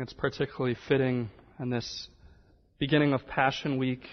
[0.00, 2.06] It's particularly fitting in this
[2.78, 4.04] beginning of Passion Week,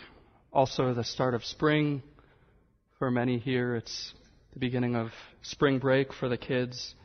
[0.51, 2.01] also the start of spring.
[2.97, 4.11] For many here, it's
[4.53, 5.09] the beginning of
[5.43, 6.95] spring break for the kids.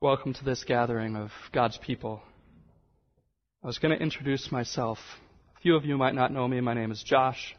[0.00, 2.22] Welcome to this gathering of God's people.
[3.62, 4.96] I was going to introduce myself.
[5.58, 6.62] A few of you might not know me.
[6.62, 7.54] My name is Josh.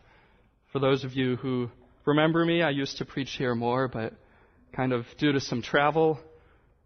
[0.71, 1.69] For those of you who
[2.05, 4.13] remember me, I used to preach here more, but
[4.75, 6.19] kind of due to some travel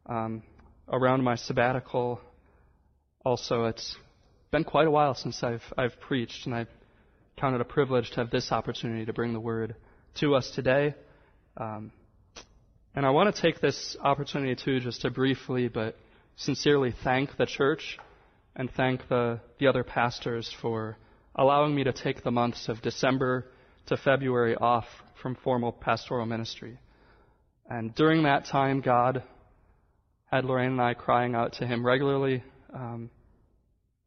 [0.06, 0.44] um,
[0.90, 2.20] around my sabbatical,
[3.26, 3.96] also it's
[4.52, 6.66] been quite a while since I've, I've preached, and I
[7.38, 9.76] count it a privilege to have this opportunity to bring the word
[10.16, 10.96] to us today.
[11.58, 11.92] Um,
[12.96, 15.96] and I want to take this opportunity too, just to briefly but
[16.36, 17.98] sincerely thank the church
[18.56, 20.98] and thank the, the other pastors for
[21.36, 23.46] allowing me to take the months of December
[23.86, 24.86] to February off
[25.22, 26.80] from formal pastoral ministry.
[27.70, 29.24] And during that time, God
[30.32, 33.10] had Lorraine and I crying out to Him regularly, um,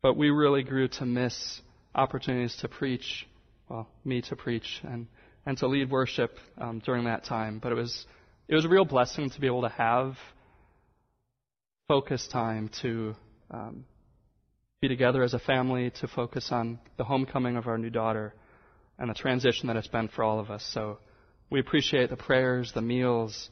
[0.02, 1.60] but we really grew to miss
[1.94, 3.26] opportunities to preach,
[3.68, 5.06] well, me to preach and,
[5.46, 7.58] and to lead worship um, during that time.
[7.62, 8.06] But it was
[8.48, 10.16] it was a real blessing to be able to have
[11.88, 13.14] focus time to
[13.50, 13.84] um,
[14.80, 18.34] be together as a family, to focus on the homecoming of our new daughter
[18.98, 20.64] and the transition that it's been for all of us.
[20.74, 20.98] So
[21.50, 23.48] we appreciate the prayers, the meals,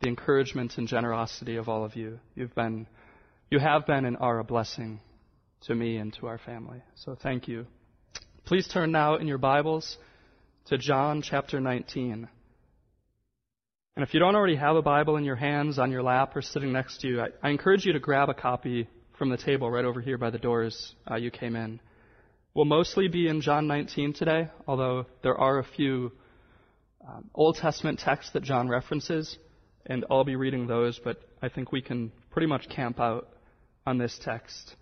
[0.00, 2.18] the encouragement and generosity of all of you.
[2.34, 2.86] You've been,
[3.50, 5.00] you have been and are a blessing
[5.62, 6.80] to me and to our family.
[6.94, 7.66] So thank you.
[8.44, 9.98] Please turn now in your Bibles
[10.66, 12.28] to John chapter 19.
[13.96, 16.42] And if you don't already have a Bible in your hands, on your lap, or
[16.42, 19.68] sitting next to you, I, I encourage you to grab a copy from the table
[19.68, 21.80] right over here by the doors uh, you came in.
[22.54, 26.12] We'll mostly be in John 19 today, although there are a few
[27.06, 29.36] um, Old Testament texts that John references,
[29.86, 33.28] and I'll be reading those, but I think we can pretty much camp out
[33.86, 34.74] on this text.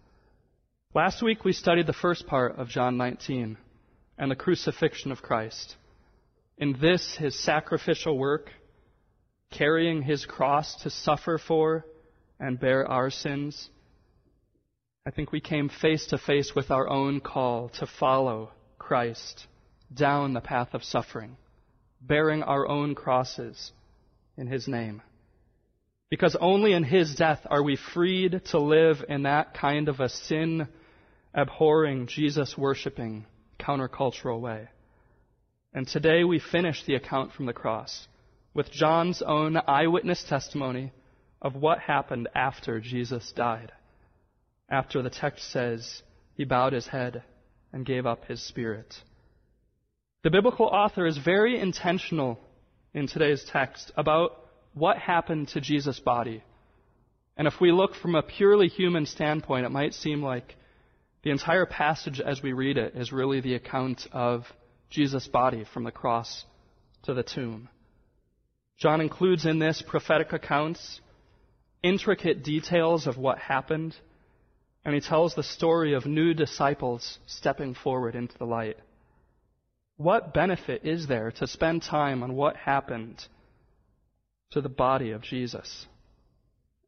[0.94, 3.56] Last week we studied the first part of John 19
[4.18, 5.76] and the crucifixion of Christ.
[6.56, 8.50] In this, his sacrificial work,
[9.50, 11.84] carrying his cross to suffer for
[12.40, 13.70] and bear our sins,
[15.06, 19.46] I think we came face to face with our own call to follow Christ
[19.94, 21.36] down the path of suffering,
[22.00, 23.72] bearing our own crosses
[24.36, 25.02] in His name.
[26.10, 30.08] Because only in His death are we freed to live in that kind of a
[30.08, 30.68] sin
[31.34, 33.26] abhorring, Jesus worshiping,
[33.60, 34.68] countercultural way.
[35.74, 38.08] And today we finish the account from the cross
[38.54, 40.92] with John's own eyewitness testimony
[41.42, 43.72] of what happened after Jesus died
[44.68, 46.02] after the text says
[46.34, 47.22] he bowed his head
[47.72, 48.94] and gave up his spirit.
[50.24, 52.38] The biblical author is very intentional
[52.92, 56.42] in today's text about what happened to Jesus' body.
[57.36, 60.56] And if we look from a purely human standpoint, it might seem like
[61.22, 64.44] the entire passage as we read it is really the account of
[64.90, 66.44] Jesus' body from the cross
[67.04, 67.68] to the tomb.
[68.78, 71.00] John includes in this prophetic accounts,
[71.82, 73.94] intricate details of what happened
[74.88, 78.78] and he tells the story of new disciples stepping forward into the light.
[79.98, 83.22] What benefit is there to spend time on what happened
[84.50, 85.86] to the body of Jesus?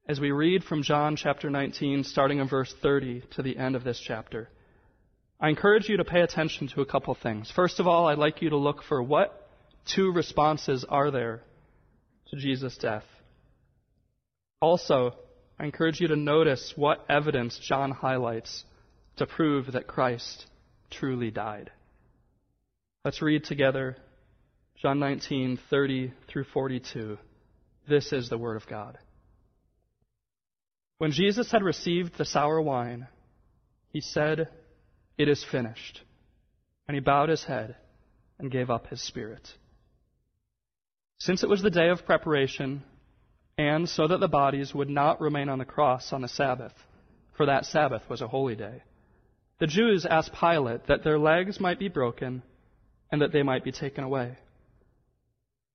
[0.08, 3.84] As we read from John chapter 19, starting in verse 30 to the end of
[3.84, 4.48] this chapter,
[5.40, 7.50] I encourage you to pay attention to a couple things.
[7.54, 9.48] First of all, I'd like you to look for what
[9.94, 11.42] two responses are there
[12.30, 13.04] to Jesus' death.
[14.60, 15.14] Also,
[15.58, 18.64] I encourage you to notice what evidence John highlights
[19.16, 20.46] to prove that Christ
[20.90, 21.70] truly died.
[23.04, 23.96] Let's read together
[24.82, 27.18] John 19:30 through 42.
[27.88, 28.98] This is the word of God.
[30.98, 33.08] When Jesus had received the sour wine,
[33.88, 34.48] he said,
[35.16, 36.02] "It is finished."
[36.86, 37.76] And he bowed his head
[38.38, 39.56] and gave up his spirit.
[41.18, 42.82] Since it was the day of preparation,
[43.56, 46.74] and so that the bodies would not remain on the cross on the Sabbath,
[47.36, 48.82] for that Sabbath was a holy day.
[49.58, 52.42] The Jews asked Pilate that their legs might be broken
[53.12, 54.38] and that they might be taken away.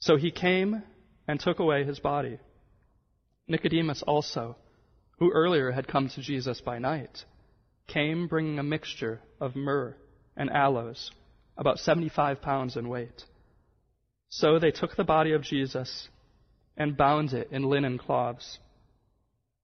[0.00, 0.82] So he came
[1.26, 2.38] and took away his body.
[3.46, 4.56] Nicodemus also,
[5.18, 7.24] who earlier had come to Jesus by night,
[7.86, 9.96] came bringing a mixture of myrrh
[10.36, 11.10] and aloes,
[11.56, 13.24] about 75 pounds in weight.
[14.28, 16.08] So they took the body of Jesus
[16.76, 18.58] and bound it in linen cloths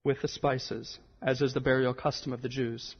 [0.03, 2.95] with the spices, as is the burial custom of the Jews.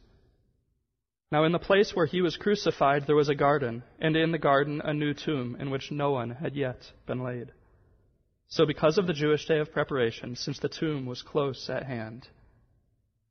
[1.31, 4.38] Now, in the place where he was crucified, there was a garden, and in the
[4.38, 6.77] garden a new tomb in which no one had yet
[7.07, 7.51] been laid.
[8.48, 12.27] So, because of the Jewish day of preparation, since the tomb was close at hand,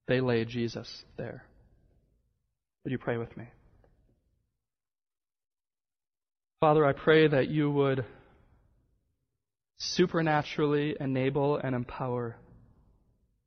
[0.06, 1.44] they laid Jesus there.
[2.82, 3.46] Would you pray with me?
[6.60, 8.04] Father, I pray that you would
[9.78, 12.36] supernaturally enable and empower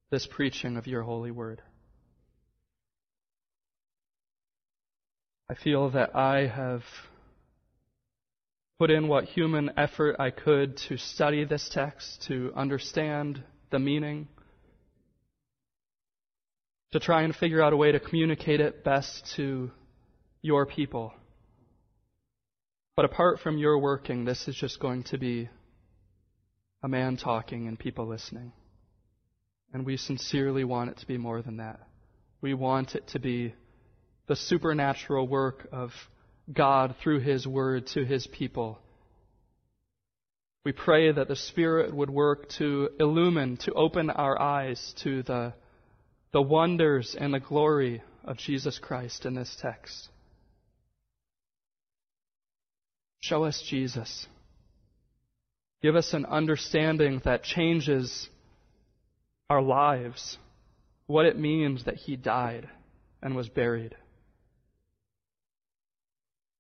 [0.10, 1.62] this preaching of your holy word.
[5.50, 6.84] I feel that I have
[8.78, 13.42] put in what human effort I could to study this text, to understand
[13.72, 14.28] the meaning,
[16.92, 19.72] to try and figure out a way to communicate it best to
[20.42, 21.14] your people.
[22.98, 25.48] But apart from your working, this is just going to be
[26.84, 28.52] a man talking and people listening.
[29.72, 31.80] And we sincerely want it to be more than that.
[32.42, 33.54] We want it to be
[34.28, 35.92] the supernatural work of
[36.52, 38.80] God through His Word to His people.
[40.66, 45.54] We pray that the Spirit would work to illumine, to open our eyes to the,
[46.34, 50.10] the wonders and the glory of Jesus Christ in this text.
[53.22, 54.28] Show us Jesus.
[55.82, 58.28] Give us an understanding that changes
[59.50, 60.38] our lives,
[61.06, 62.68] what it means that He died
[63.22, 63.96] and was buried.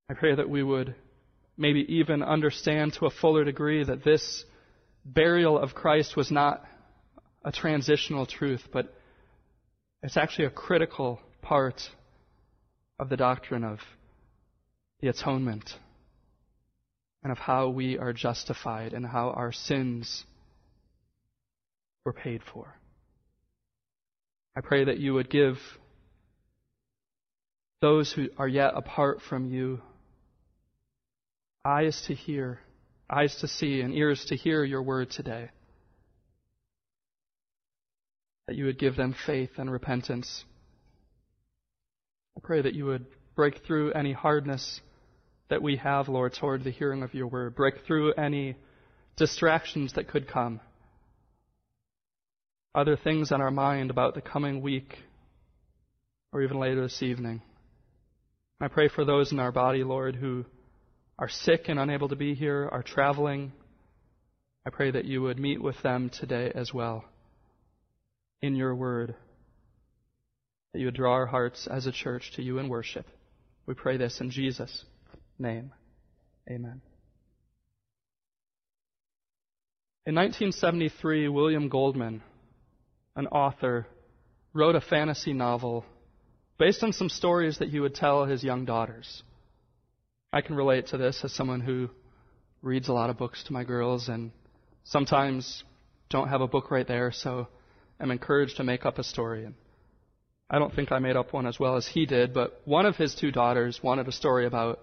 [0.09, 0.95] I pray that we would
[1.57, 4.45] maybe even understand to a fuller degree that this
[5.03, 6.63] burial of Christ was not
[7.43, 8.93] a transitional truth, but
[10.01, 11.89] it's actually a critical part
[12.97, 13.79] of the doctrine of
[15.01, 15.69] the atonement
[17.21, 20.23] and of how we are justified and how our sins
[22.05, 22.73] were paid for.
[24.55, 25.57] I pray that you would give
[27.81, 29.81] those who are yet apart from you
[31.67, 32.59] eyes to hear,
[33.09, 35.49] eyes to see, and ears to hear your word today.
[38.47, 40.45] That you would give them faith and repentance.
[42.37, 43.05] I pray that you would
[43.35, 44.79] break through any hardness
[45.49, 47.55] that we have, Lord, toward the hearing of your word.
[47.55, 48.55] Break through any
[49.17, 50.61] distractions that could come.
[52.73, 54.95] Other things on our mind about the coming week
[56.31, 57.41] or even later this evening.
[58.61, 60.45] I pray for those in our body, Lord, who
[61.19, 63.51] are sick and unable to be here, are traveling,
[64.65, 67.05] I pray that you would meet with them today as well
[68.41, 69.15] in your word,
[70.73, 73.07] that you would draw our hearts as a church to you in worship.
[73.65, 74.85] We pray this in Jesus'
[75.39, 75.71] name.
[76.49, 76.81] Amen.
[80.05, 82.21] In 1973, William Goldman,
[83.15, 83.87] an author,
[84.53, 85.85] wrote a fantasy novel
[86.57, 89.23] based on some stories that he would tell his young daughters.
[90.31, 91.89] I can relate to this as someone who
[92.61, 94.31] reads a lot of books to my girls and
[94.83, 95.63] sometimes
[96.09, 97.47] don't have a book right there, so
[97.99, 99.45] I'm encouraged to make up a story.
[99.45, 99.55] And
[100.49, 102.95] I don't think I made up one as well as he did, but one of
[102.95, 104.79] his two daughters wanted a story about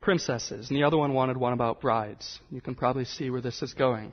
[0.00, 2.38] princesses, and the other one wanted one about brides.
[2.50, 4.12] You can probably see where this is going.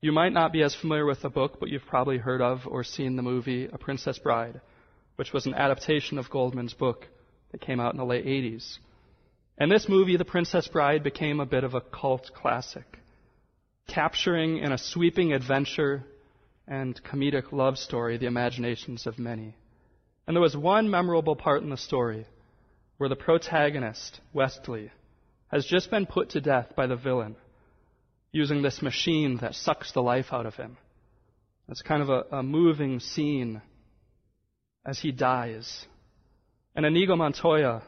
[0.00, 2.84] You might not be as familiar with the book, but you've probably heard of or
[2.84, 4.60] seen the movie A Princess Bride,
[5.16, 7.06] which was an adaptation of Goldman's book
[7.52, 8.78] that came out in the late 80s.
[9.56, 12.98] And this movie, The Princess Bride, became a bit of a cult classic,
[13.86, 16.04] capturing in a sweeping adventure
[16.66, 19.54] and comedic love story the imaginations of many.
[20.26, 22.26] And there was one memorable part in the story
[22.96, 24.90] where the protagonist, Westley,
[25.48, 27.36] has just been put to death by the villain
[28.32, 30.76] using this machine that sucks the life out of him.
[31.68, 33.62] It's kind of a, a moving scene
[34.84, 35.86] as he dies.
[36.74, 37.82] And Inigo Montoya,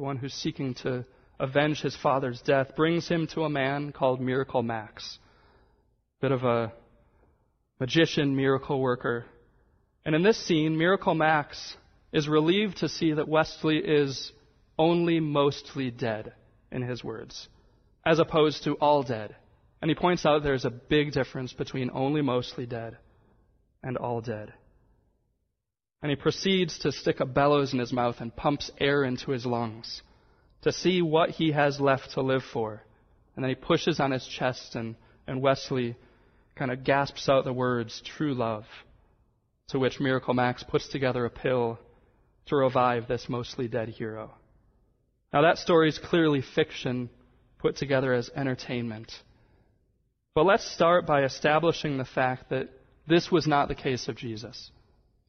[0.00, 1.04] the one who's seeking to
[1.38, 5.18] avenge his father's death, brings him to a man called Miracle Max.
[6.22, 6.72] Bit of a
[7.78, 9.26] magician, miracle worker.
[10.06, 11.76] And in this scene, Miracle Max
[12.14, 14.32] is relieved to see that Westley is
[14.78, 16.32] only mostly dead,
[16.72, 17.48] in his words,
[18.06, 19.36] as opposed to all dead.
[19.82, 22.96] And he points out there's a big difference between only mostly dead
[23.82, 24.54] and all dead.
[26.02, 29.44] And he proceeds to stick a bellows in his mouth and pumps air into his
[29.44, 30.02] lungs
[30.62, 32.82] to see what he has left to live for.
[33.34, 35.96] And then he pushes on his chest, and, and Westley
[36.56, 38.64] kind of gasps out the words, true love,
[39.68, 41.78] to which Miracle Max puts together a pill
[42.46, 44.32] to revive this mostly dead hero.
[45.32, 47.08] Now, that story is clearly fiction
[47.58, 49.12] put together as entertainment.
[50.34, 52.68] But let's start by establishing the fact that
[53.06, 54.70] this was not the case of Jesus.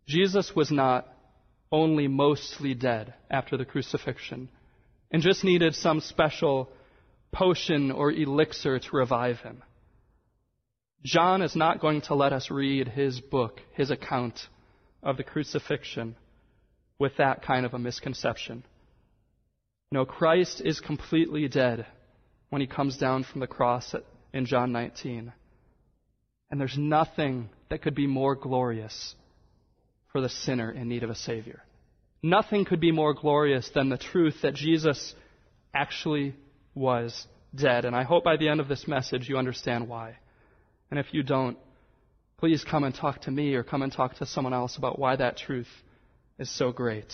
[0.08, 1.08] Jesus was not
[1.72, 4.50] only mostly dead after the crucifixion
[5.12, 6.70] and just needed some special
[7.32, 9.64] potion or elixir to revive him.
[11.04, 14.48] John is not going to let us read his book, his account
[15.02, 16.16] of the crucifixion,
[17.00, 18.64] with that kind of a misconception.
[19.92, 21.88] No, Christ is completely dead
[22.50, 23.96] when he comes down from the cross
[24.34, 25.34] in John 19.
[26.52, 29.16] And there's nothing that could be more glorious
[30.12, 31.64] for the sinner in need of a Savior.
[32.24, 35.16] Nothing could be more glorious than the truth that Jesus
[35.74, 36.36] actually
[36.76, 37.86] was dead.
[37.86, 40.18] And I hope by the end of this message you understand why.
[40.90, 41.58] And if you don't,
[42.38, 45.16] please come and talk to me or come and talk to someone else about why
[45.16, 45.70] that truth
[46.38, 47.12] is so great.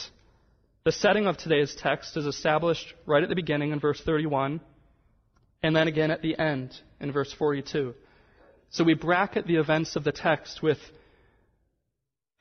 [0.83, 4.61] The setting of today's text is established right at the beginning in verse 31,
[5.61, 7.93] and then again at the end in verse 42.
[8.69, 10.77] So we bracket the events of the text with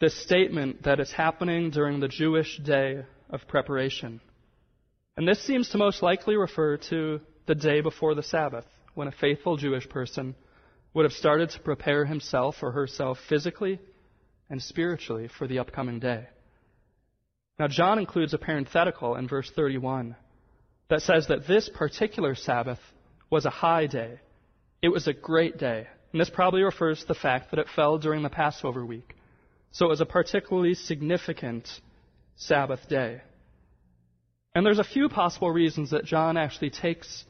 [0.00, 4.20] this statement that is happening during the Jewish day of preparation.
[5.16, 9.12] And this seems to most likely refer to the day before the Sabbath, when a
[9.12, 10.34] faithful Jewish person
[10.92, 13.78] would have started to prepare himself or herself physically
[14.50, 16.26] and spiritually for the upcoming day.
[17.58, 20.16] Now, John includes a parenthetical in verse 31
[20.88, 22.80] that says that this particular Sabbath
[23.30, 24.20] was a high day.
[24.82, 25.86] It was a great day.
[26.12, 29.15] And this probably refers to the fact that it fell during the Passover week.
[29.76, 31.68] So it was a particularly significant
[32.36, 33.20] Sabbath day.
[34.54, 37.26] And there's a few possible reasons that John actually takes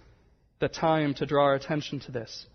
[0.61, 2.47] the time to draw our attention to this.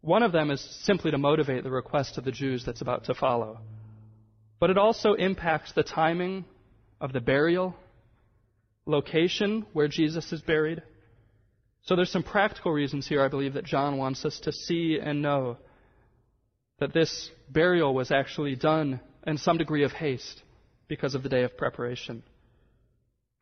[0.00, 3.14] One of them is simply to motivate the request of the Jews that's about to
[3.14, 3.58] follow.
[4.60, 6.44] But it also impacts the timing
[7.00, 7.74] of the burial,
[8.86, 10.84] location where Jesus is buried.
[11.82, 15.20] So there's some practical reasons here, I believe, that John wants us to see and
[15.20, 15.56] know
[16.78, 20.42] that this burial was actually done in some degree of haste
[20.88, 22.22] because of the day of preparation.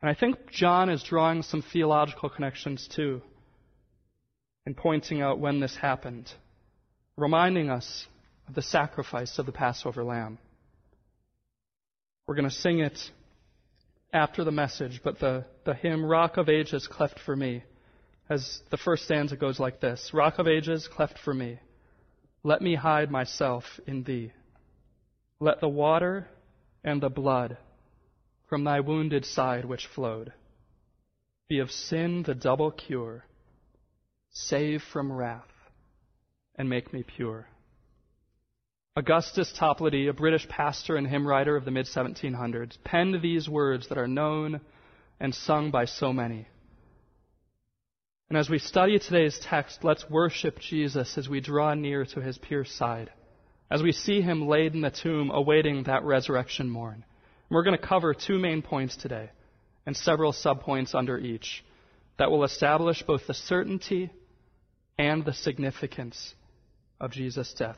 [0.01, 3.21] And I think John is drawing some theological connections too
[4.65, 6.31] and pointing out when this happened,
[7.17, 8.07] reminding us
[8.47, 10.39] of the sacrifice of the Passover lamb.
[12.27, 12.99] We're going to sing it
[14.11, 17.63] after the message, but the, the hymn, Rock of Ages, cleft for me,
[18.27, 21.59] as the first stanza goes like this Rock of Ages, cleft for me.
[22.43, 24.31] Let me hide myself in thee.
[25.39, 26.27] Let the water
[26.83, 27.57] and the blood
[28.47, 30.33] from thy wounded side which flowed
[31.47, 33.25] be of sin the double cure,
[34.31, 35.43] save from wrath,
[36.55, 37.47] and make me pure.
[38.95, 43.89] Augustus Toplady, a British pastor and hymn writer of the mid 1700s, penned these words
[43.89, 44.61] that are known
[45.19, 46.47] and sung by so many.
[48.29, 52.37] And as we study today's text, let's worship Jesus as we draw near to his
[52.37, 53.11] pierced side,
[53.69, 56.93] as we see him laid in the tomb awaiting that resurrection morn.
[56.95, 57.03] And
[57.49, 59.31] We're going to cover two main points today
[59.85, 61.63] and several subpoints under each
[62.17, 64.11] that will establish both the certainty
[64.97, 66.33] and the significance
[66.99, 67.77] of Jesus' death.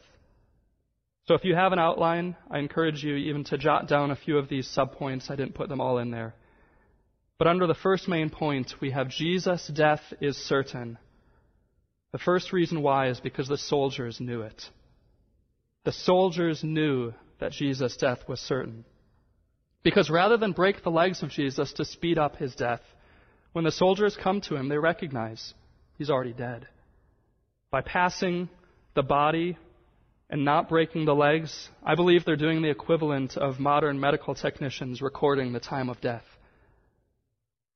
[1.28, 4.38] So if you have an outline, I encourage you even to jot down a few
[4.38, 5.30] of these subpoints.
[5.30, 6.36] I didn't put them all in there.
[7.38, 10.98] But under the first main point, we have Jesus' death is certain.
[12.14, 14.70] The first reason why is because the soldiers knew it.
[15.84, 18.86] The soldiers knew that Jesus' death was certain.
[19.84, 22.82] Because rather than break the legs of Jesus to speed up his death,
[23.54, 25.54] when the soldiers come to him, they recognize
[25.98, 26.68] he's already dead.
[27.72, 28.50] By passing
[28.96, 29.58] the body
[30.30, 35.02] and not breaking the legs, I believe they're doing the equivalent of modern medical technicians
[35.02, 36.26] recording the time of death.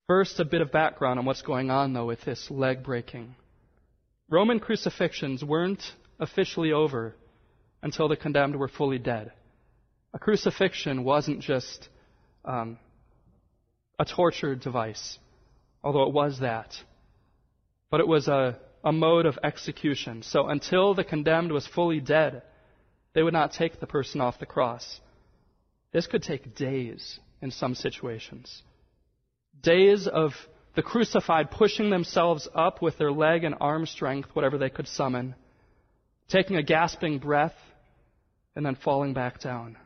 [0.08, 3.36] First, a bit of background on what's going on, though, with this leg breaking.
[4.30, 5.82] Roman crucifixions weren't
[6.20, 7.16] officially over
[7.82, 9.32] until the condemned were fully dead.
[10.14, 11.90] A crucifixion wasn't just
[12.46, 12.78] um,
[13.98, 15.18] a torture device,
[15.84, 16.76] although it was that,
[17.90, 20.24] but it was a, a mode of execution.
[20.24, 22.44] So until the condemned was fully dead,
[23.14, 25.00] they would not take the person off the cross.
[25.92, 28.64] This could take days in some situations.
[29.62, 30.34] Days of
[30.76, 35.36] the crucified pushing themselves up with their leg and arm strength, whatever they could summon,
[36.30, 37.56] taking a gasping breath,
[38.56, 39.78] and then falling back down.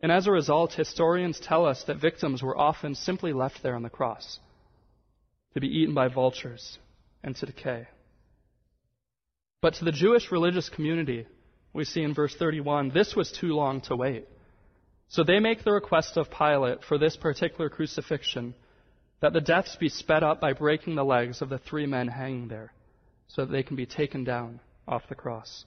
[0.00, 3.82] And as a result, historians tell us that victims were often simply left there on
[3.82, 4.38] the cross
[5.54, 6.78] to be eaten by vultures
[7.22, 7.86] and to decay.
[9.62, 11.26] But to the Jewish religious community,
[11.72, 14.26] we see in verse 31, this was too long to wait.
[15.08, 18.54] So they make the request of Pilate for this particular crucifixion
[19.20, 22.48] that the deaths be sped up by breaking the legs of the three men hanging
[22.48, 22.72] there
[23.28, 25.64] so that they can be taken down off the cross.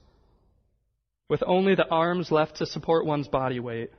[1.30, 3.92] With only the arms left to support one's body weight,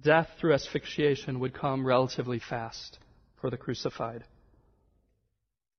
[0.00, 2.98] death through asphyxiation would come relatively fast
[3.40, 4.24] for the crucified.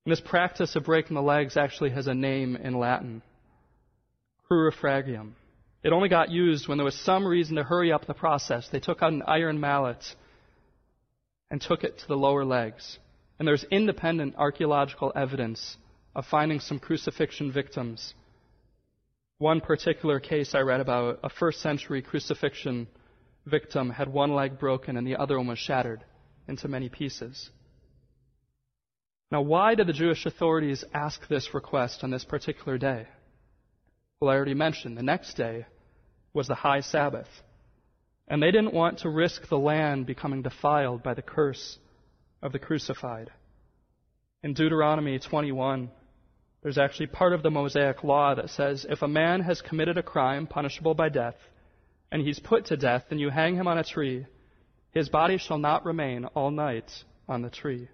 [0.05, 3.21] And this practice of breaking the legs actually has a name in Latin
[4.49, 5.31] crurifragium.
[5.83, 8.67] It only got used when there was some reason to hurry up the process.
[8.69, 10.03] They took out an iron mallet
[11.51, 12.97] and took it to the lower legs.
[13.37, 15.77] And there's independent archaeological evidence
[16.15, 18.13] of finding some crucifixion victims.
[19.37, 22.87] One particular case I read about, a first century crucifixion
[23.45, 26.03] victim had one leg broken and the other one was shattered
[26.47, 27.49] into many pieces.
[29.31, 33.07] Now, why did the Jewish authorities ask this request on this particular day?
[34.19, 35.65] Well, I already mentioned the next day
[36.33, 37.27] was the high Sabbath.
[38.27, 41.77] And they didn't want to risk the land becoming defiled by the curse
[42.41, 43.31] of the crucified.
[44.43, 45.91] In Deuteronomy 21,
[46.65, 50.01] there's actually part of the Mosaic law that says if a man has committed a
[50.01, 51.35] crime punishable by death,
[52.11, 54.25] and he's put to death, and you hang him on a tree,
[54.89, 56.91] his body shall not remain all night
[57.29, 57.87] on the tree,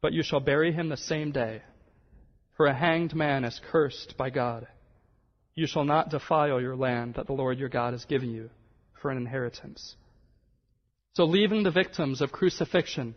[0.00, 1.62] but you shall bury him the same day.
[2.56, 4.68] For a hanged man is cursed by God.
[5.56, 8.50] You shall not defile your land that the Lord your God has given you
[9.02, 9.96] for an inheritance.
[11.14, 13.16] So, leaving the victims of crucifixion,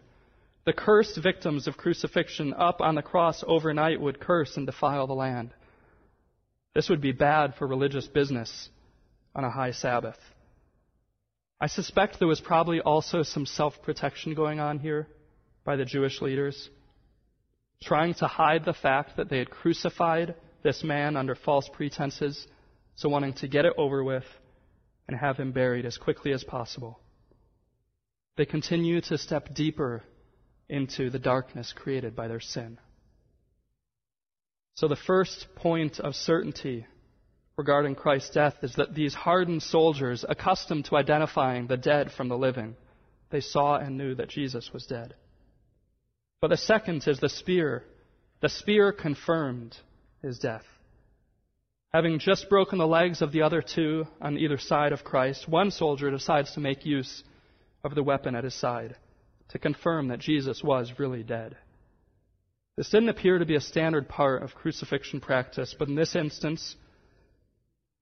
[0.65, 5.13] the cursed victims of crucifixion up on the cross overnight would curse and defile the
[5.13, 5.53] land.
[6.73, 8.69] This would be bad for religious business
[9.35, 10.17] on a high Sabbath.
[11.59, 15.07] I suspect there was probably also some self protection going on here
[15.63, 16.69] by the Jewish leaders,
[17.81, 22.47] trying to hide the fact that they had crucified this man under false pretenses,
[22.95, 24.25] so wanting to get it over with
[25.07, 26.99] and have him buried as quickly as possible.
[28.35, 30.03] They continue to step deeper
[30.69, 32.79] into the darkness created by their sin.
[34.75, 36.85] So the first point of certainty
[37.55, 42.37] regarding Christ's death is that these hardened soldiers, accustomed to identifying the dead from the
[42.37, 42.75] living,
[43.29, 45.13] they saw and knew that Jesus was dead.
[46.41, 47.83] But the second is the spear.
[48.41, 49.77] The spear confirmed
[50.21, 50.65] his death.
[51.93, 55.69] Having just broken the legs of the other two on either side of Christ, one
[55.69, 57.23] soldier decides to make use
[57.83, 58.95] of the weapon at his side
[59.49, 61.55] to confirm that Jesus was really dead.
[62.75, 66.75] This didn't appear to be a standard part of crucifixion practice, but in this instance,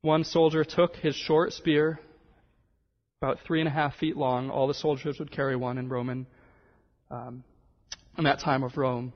[0.02, 2.00] one soldier took his short spear,
[3.22, 4.50] about three and a half feet long.
[4.50, 6.26] All the soldiers would carry one in Roman,
[7.10, 7.44] um,
[8.18, 9.14] in that time of Rome,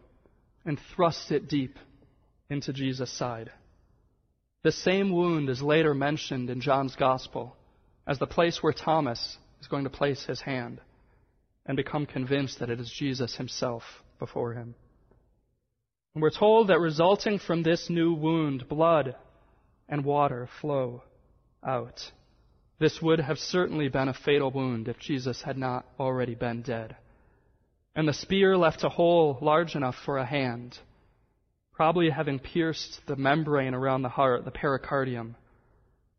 [0.66, 1.80] and thrust it deep
[2.50, 3.50] into Jesus' side.
[4.64, 7.56] The same wound is later mentioned in John's Gospel
[8.06, 10.82] as the place where Thomas is going to place his hand
[11.66, 13.84] and become convinced that it is Jesus himself
[14.20, 14.76] before him.
[16.14, 19.16] And we're told that resulting from this new wound, blood
[19.90, 21.04] and water flow
[21.66, 22.12] out.
[22.80, 26.96] This would have certainly been a fatal wound if Jesus had not already been dead.
[27.96, 30.78] And the spear left a hole large enough for a hand,
[31.74, 35.36] probably having pierced the membrane around the heart, the pericardium.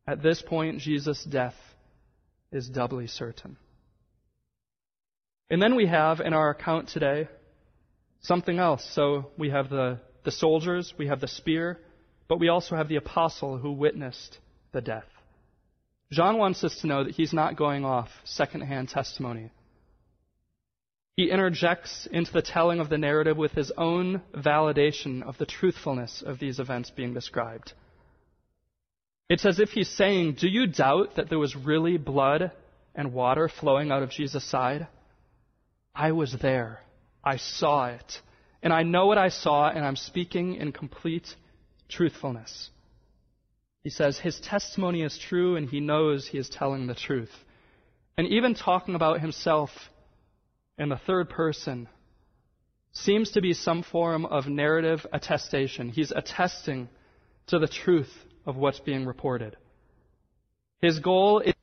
[0.07, 1.57] At this point, Jesus' death
[2.51, 3.57] is doubly certain.
[5.51, 7.29] And then we have in our account today
[8.21, 8.89] something else.
[8.95, 11.79] So we have the, the soldiers, we have the spear,
[12.29, 14.39] but we also have the apostle who witnessed
[14.73, 15.05] the death.
[16.11, 19.51] John wants us to know that he's not going off secondhand testimony.
[21.17, 26.23] He interjects into the telling of the narrative with his own validation of the truthfulness
[26.25, 27.73] of these events being described.
[29.29, 32.53] It's as if he's saying, Do you doubt that there was really blood
[32.95, 34.87] and water flowing out of Jesus' side?
[35.97, 36.81] I was there.
[37.25, 38.21] I saw it.
[38.63, 41.27] And I know what I saw, and I'm speaking in complete
[41.89, 42.71] truthfulness.
[43.83, 47.31] He says his testimony is true and he knows he is telling the truth.
[48.19, 49.71] And even talking about himself
[50.77, 51.89] in the third person
[52.93, 55.89] seems to be some form of narrative attestation.
[55.89, 56.89] He's attesting
[57.47, 58.13] to the truth
[58.45, 59.57] of what's being reported.
[60.81, 61.55] His goal is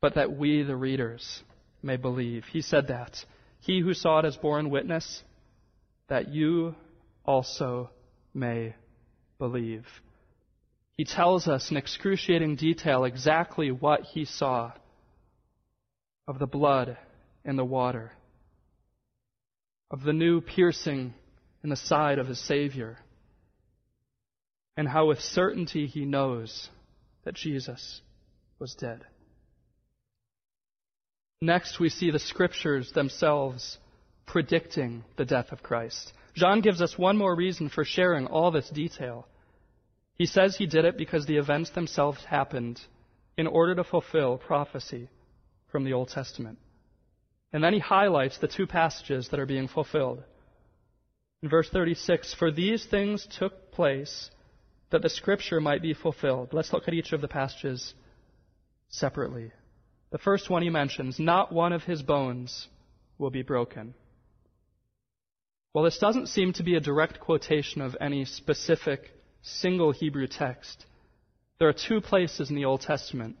[0.00, 1.42] but that we, the readers,
[1.82, 2.44] may believe.
[2.52, 3.24] He said that.
[3.66, 5.24] He who saw it has borne witness
[6.06, 6.76] that you
[7.24, 7.90] also
[8.32, 8.76] may
[9.40, 9.84] believe.
[10.96, 14.70] He tells us in excruciating detail exactly what he saw
[16.28, 16.96] of the blood
[17.44, 18.12] and the water,
[19.90, 21.12] of the new piercing
[21.64, 22.98] in the side of his Savior,
[24.76, 26.70] and how with certainty he knows
[27.24, 28.00] that Jesus
[28.60, 29.04] was dead.
[31.40, 33.78] Next, we see the scriptures themselves
[34.26, 36.12] predicting the death of Christ.
[36.34, 39.26] John gives us one more reason for sharing all this detail.
[40.16, 42.80] He says he did it because the events themselves happened
[43.36, 45.08] in order to fulfill prophecy
[45.70, 46.58] from the Old Testament.
[47.52, 50.22] And then he highlights the two passages that are being fulfilled.
[51.42, 54.30] In verse 36, for these things took place
[54.90, 56.50] that the scripture might be fulfilled.
[56.52, 57.94] Let's look at each of the passages
[58.88, 59.52] separately.
[60.10, 62.68] The first one he mentions, not one of his bones
[63.18, 63.94] will be broken.
[65.74, 69.10] Well, this doesn't seem to be a direct quotation of any specific
[69.42, 70.86] single Hebrew text.
[71.58, 73.36] There are two places in the Old Testament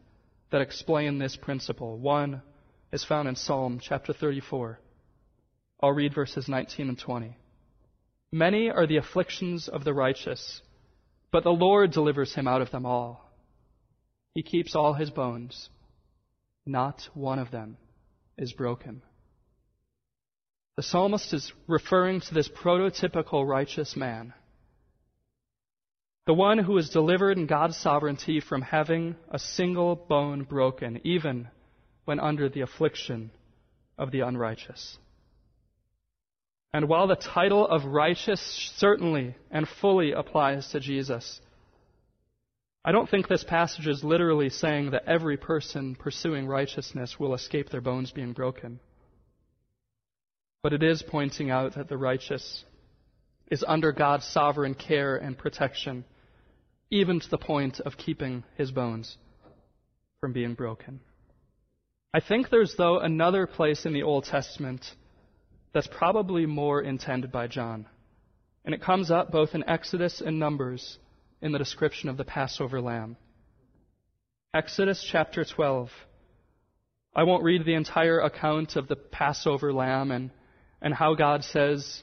[0.50, 1.98] that explain this principle.
[1.98, 2.42] One
[2.92, 4.78] is found in Psalm chapter 34.
[5.80, 7.36] I'll read verses 19 and 20.
[8.32, 10.60] Many are the afflictions of the righteous,
[11.30, 13.30] but the Lord delivers him out of them all.
[14.34, 15.68] He keeps all his bones.
[16.66, 17.76] Not one of them
[18.36, 19.02] is broken.
[20.76, 24.34] The psalmist is referring to this prototypical righteous man.
[26.26, 31.48] The one who is delivered in God's sovereignty from having a single bone broken, even
[32.04, 33.30] when under the affliction
[33.96, 34.98] of the unrighteous.
[36.74, 38.40] And while the title of righteous
[38.76, 41.40] certainly and fully applies to Jesus,
[42.88, 47.68] I don't think this passage is literally saying that every person pursuing righteousness will escape
[47.68, 48.78] their bones being broken.
[50.62, 52.64] But it is pointing out that the righteous
[53.50, 56.04] is under God's sovereign care and protection,
[56.88, 59.18] even to the point of keeping his bones
[60.20, 61.00] from being broken.
[62.14, 64.86] I think there's, though, another place in the Old Testament
[65.74, 67.86] that's probably more intended by John.
[68.64, 70.98] And it comes up both in Exodus and Numbers
[71.40, 73.16] in the description of the Passover lamb.
[74.54, 75.90] Exodus chapter 12.
[77.14, 80.30] I won't read the entire account of the Passover lamb and,
[80.80, 82.02] and how God says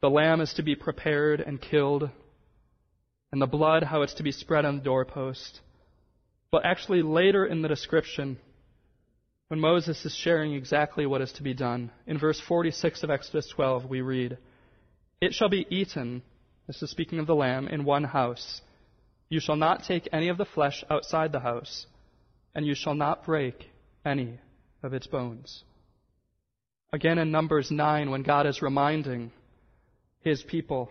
[0.00, 2.10] the lamb is to be prepared and killed,
[3.32, 5.60] and the blood, how it's to be spread on the doorpost.
[6.50, 8.38] But actually, later in the description,
[9.48, 13.48] when Moses is sharing exactly what is to be done, in verse 46 of Exodus
[13.48, 14.38] 12, we read,
[15.20, 16.22] It shall be eaten,
[16.66, 18.60] this is speaking of the lamb, in one house.
[19.28, 21.86] You shall not take any of the flesh outside the house,
[22.54, 23.70] and you shall not break
[24.04, 24.40] any
[24.82, 25.64] of its bones.
[26.92, 29.32] Again in Numbers 9, when God is reminding
[30.20, 30.90] his people,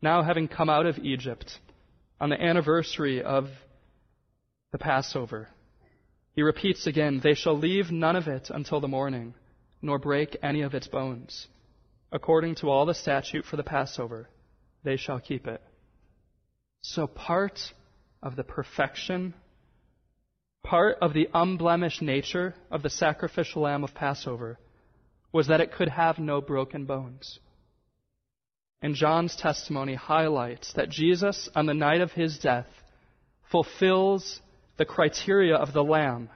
[0.00, 1.58] now having come out of Egypt,
[2.20, 3.48] on the anniversary of
[4.70, 5.48] the Passover,
[6.34, 9.34] he repeats again, They shall leave none of it until the morning,
[9.80, 11.48] nor break any of its bones.
[12.10, 14.28] According to all the statute for the Passover,
[14.84, 15.62] they shall keep it.
[16.82, 17.60] So part
[18.22, 19.34] of the perfection,
[20.62, 24.58] part of the unblemished nature of the sacrificial lamb of Passover
[25.32, 27.38] was that it could have no broken bones.
[28.82, 32.66] And John's testimony highlights that Jesus, on the night of his death,
[33.50, 34.40] fulfills
[34.76, 36.30] the criteria of the Lamb.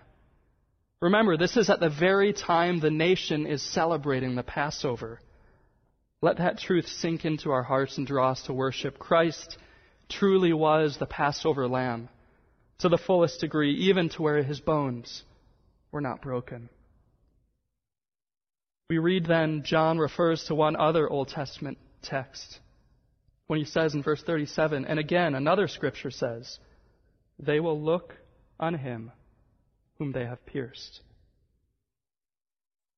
[1.01, 5.21] Remember, this is at the very time the nation is celebrating the Passover.
[6.23, 8.99] Let that truth sink into our hearts and draw us to worship.
[8.99, 9.59] Christ
[10.09, 12.09] truly was the Passover lamb
[12.79, 15.25] to the fullest degree, even to where his bones
[15.93, 16.69] were not broken.
[18.89, 22.61] We read then, John refers to one other Old Testament text
[23.47, 26.59] when he says in verse 37, and again another scripture says,
[27.39, 28.15] They will look
[28.59, 29.13] on him
[29.99, 31.01] whom they have pierced.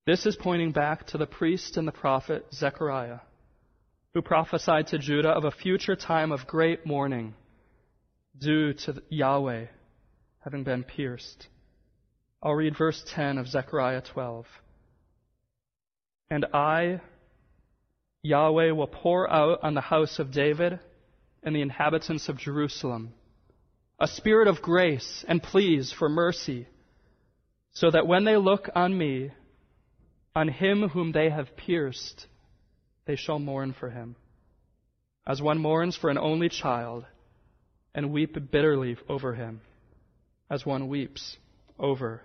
[0.07, 3.21] This is pointing back to the priest and the prophet Zechariah,
[4.15, 7.35] who prophesied to Judah of a future time of great mourning
[8.39, 9.67] due to Yahweh
[10.41, 11.47] having been pierced.
[12.43, 14.47] I'll read verse 10 of Zechariah 12.
[16.31, 17.01] And I,
[18.23, 20.79] Yahweh, will pour out on the house of David
[21.43, 23.13] and the inhabitants of Jerusalem
[24.01, 26.67] a spirit of grace and pleas for mercy,
[27.73, 29.33] so that when they look on me,
[30.39, 32.29] on him whom they have pierced,
[33.07, 34.15] they shall mourn for him,
[35.27, 37.05] as one mourns for an only child,
[37.93, 39.61] and weep bitterly over him,
[40.49, 41.37] as one weeps
[41.77, 42.23] over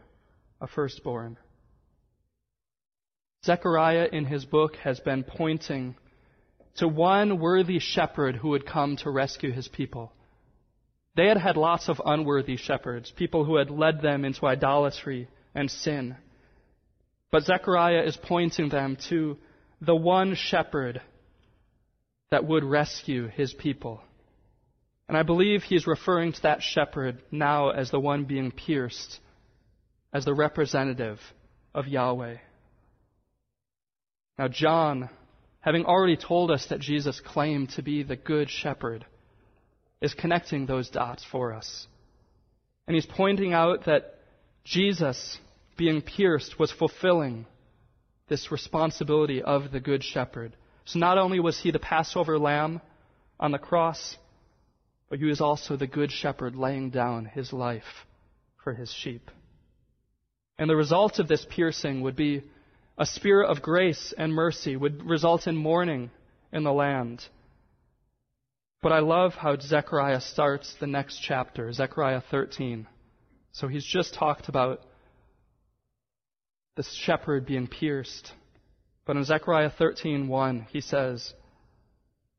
[0.61, 1.37] a firstborn.
[3.43, 5.95] Zechariah in his book has been pointing
[6.75, 10.13] to one worthy shepherd who would come to rescue his people.
[11.15, 15.71] They had had lots of unworthy shepherds, people who had led them into idolatry and
[15.71, 16.15] sin.
[17.33, 19.39] But Zechariah is pointing them to
[19.81, 21.01] the one shepherd
[22.29, 24.01] that would rescue his people.
[25.07, 29.19] And I believe he's referring to that shepherd now as the one being pierced,
[30.13, 31.19] as the representative
[31.73, 32.37] of Yahweh.
[34.37, 35.09] Now, John,
[35.59, 39.07] having already told us that Jesus claimed to be the good shepherd,
[40.01, 41.87] is connecting those dots for us.
[42.85, 44.19] And he's pointing out that
[44.63, 45.39] Jesus,
[45.77, 47.45] being pierced, was fulfilling
[48.27, 50.55] this responsibility of the Good Shepherd.
[50.85, 52.81] So not only was he the Passover lamb
[53.39, 54.17] on the cross,
[55.09, 58.05] but he was also the Good Shepherd laying down his life
[58.63, 59.29] for his sheep.
[60.57, 62.43] And the result of this piercing would be
[62.97, 66.11] a spirit of grace and mercy, would result in mourning
[66.51, 67.23] in the land.
[68.81, 72.87] But I love how Zechariah starts the next chapter, Zechariah 13.
[73.51, 74.81] So he's just talked about
[76.75, 78.33] the shepherd being pierced.
[79.05, 81.33] But in Zechariah 13:1, he says,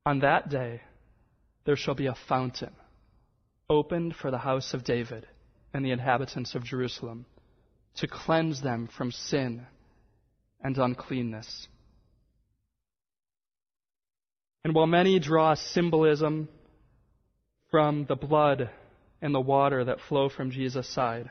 [0.06, 0.82] "On that day
[1.64, 2.74] there shall be a fountain
[3.68, 5.26] opened for the house of David
[5.72, 7.26] and the inhabitants of Jerusalem
[7.96, 9.66] to cleanse them from sin
[10.60, 11.68] and uncleanness."
[14.64, 16.48] And while many draw symbolism
[17.70, 18.70] from the blood
[19.20, 21.30] and the water that flow from Jesus' side,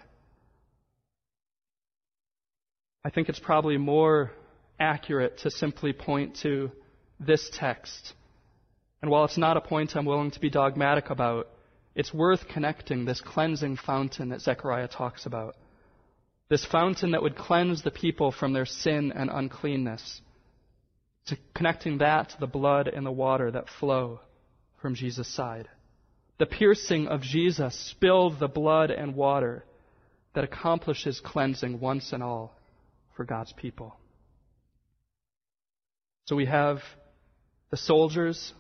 [3.06, 4.32] I think it's probably more
[4.80, 6.72] accurate to simply point to
[7.20, 8.14] this text.
[9.02, 11.50] And while it's not a point I'm willing to be dogmatic about,
[11.96, 15.56] it's worth connecting this cleansing fountain that Zechariah talks about.
[16.50, 20.22] This fountain that would cleanse the people from their sin and uncleanness.
[21.28, 24.22] To connecting that to the blood and the water that flow
[24.82, 25.68] from Jesus' side.
[26.38, 29.66] The piercing of Jesus spilled the blood and water
[30.36, 32.56] that accomplishes cleansing once and all
[33.16, 33.96] for God's people.
[36.26, 36.80] So we have
[37.70, 38.54] the soldiers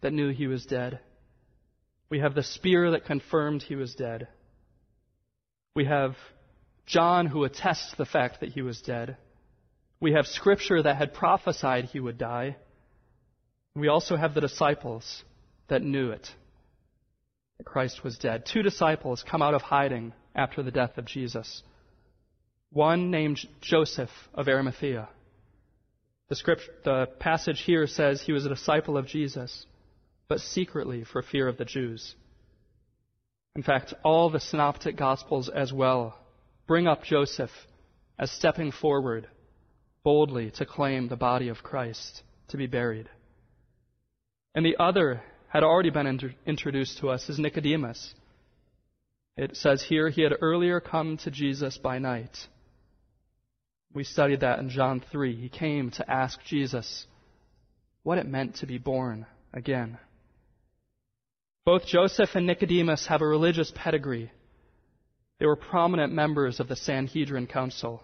[0.00, 1.00] that knew he was dead.
[2.08, 4.28] We have the spear that confirmed he was dead.
[5.74, 6.16] We have
[6.86, 9.16] John who attests the fact that he was dead.
[10.00, 12.56] We have scripture that had prophesied he would die.
[13.76, 15.22] We also have the disciples
[15.68, 16.28] that knew it,
[17.58, 18.44] that Christ was dead.
[18.46, 21.62] Two disciples come out of hiding after the death of Jesus.
[22.72, 25.08] One named Joseph of Arimathea.
[26.28, 29.66] The, script, the passage here says he was a disciple of Jesus,
[30.28, 32.14] but secretly for fear of the Jews.
[33.56, 36.16] In fact, all the synoptic gospels as well
[36.68, 37.50] bring up Joseph
[38.16, 39.26] as stepping forward
[40.04, 43.08] boldly to claim the body of Christ to be buried.
[44.54, 48.14] And the other had already been inter- introduced to us as Nicodemus.
[49.36, 52.46] It says here he had earlier come to Jesus by night
[53.92, 55.34] we studied that in John 3.
[55.34, 57.06] He came to ask Jesus
[58.02, 59.98] what it meant to be born again.
[61.64, 64.30] Both Joseph and Nicodemus have a religious pedigree.
[65.38, 68.02] They were prominent members of the Sanhedrin Council,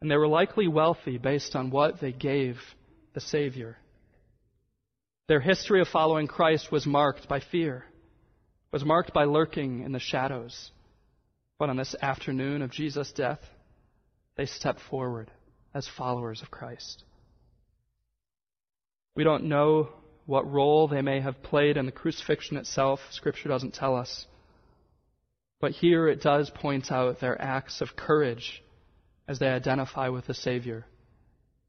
[0.00, 2.58] and they were likely wealthy based on what they gave
[3.14, 3.76] the Savior.
[5.28, 7.84] Their history of following Christ was marked by fear,
[8.72, 10.70] was marked by lurking in the shadows.
[11.58, 13.40] But on this afternoon of Jesus' death,
[14.38, 15.30] they step forward
[15.74, 17.04] as followers of Christ.
[19.14, 19.88] We don't know
[20.26, 23.00] what role they may have played in the crucifixion itself.
[23.10, 24.26] Scripture doesn't tell us.
[25.60, 28.62] But here it does point out their acts of courage
[29.26, 30.86] as they identify with the Savior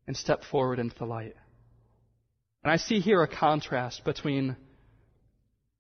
[0.06, 1.36] and step forward into the light.
[2.64, 4.56] And I see here a contrast between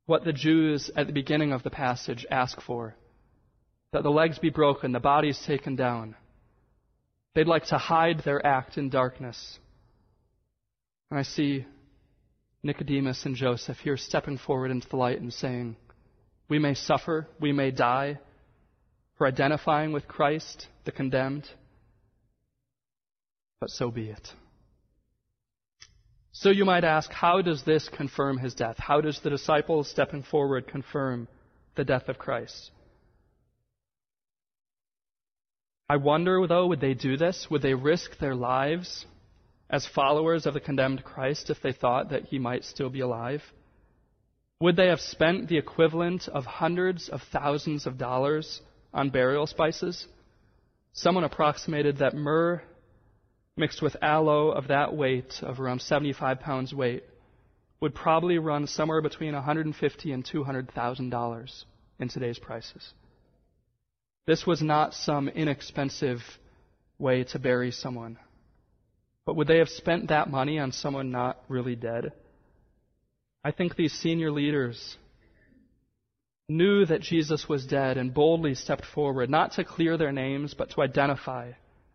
[0.07, 2.95] what the Jews at the beginning of the passage ask for
[3.91, 6.15] that the legs be broken, the bodies taken down,
[7.35, 9.59] They'd like to hide their act in darkness.
[11.11, 11.65] And I see
[12.63, 15.75] Nicodemus and Joseph here stepping forward into the light and saying,
[16.49, 18.19] We may suffer, we may die
[19.17, 21.47] for identifying with Christ, the condemned,
[23.59, 24.33] but so be it.
[26.31, 28.77] So you might ask, how does this confirm his death?
[28.77, 31.27] How does the disciples stepping forward confirm
[31.75, 32.71] the death of Christ?
[35.89, 37.47] I wonder, though, would they do this?
[37.49, 39.07] Would they risk their lives
[39.69, 43.41] as followers of the condemned Christ if they thought that he might still be alive?
[44.61, 48.61] Would they have spent the equivalent of hundreds of thousands of dollars
[48.93, 50.07] on burial spices?
[50.93, 52.61] Someone approximated that myrrh
[53.57, 57.03] mixed with aloe of that weight, of around 75 pounds weight,
[57.81, 61.65] would probably run somewhere between 150 and 200,000 dollars
[61.99, 62.93] in today's prices.
[64.29, 66.19] This was not some inexpensive
[66.99, 68.19] way to bury someone.
[69.25, 72.11] But would they have spent that money on someone not really dead?
[73.43, 74.97] I think these senior leaders
[76.47, 80.69] knew that Jesus was dead and boldly stepped forward, not to clear their names, but
[80.75, 81.53] to identify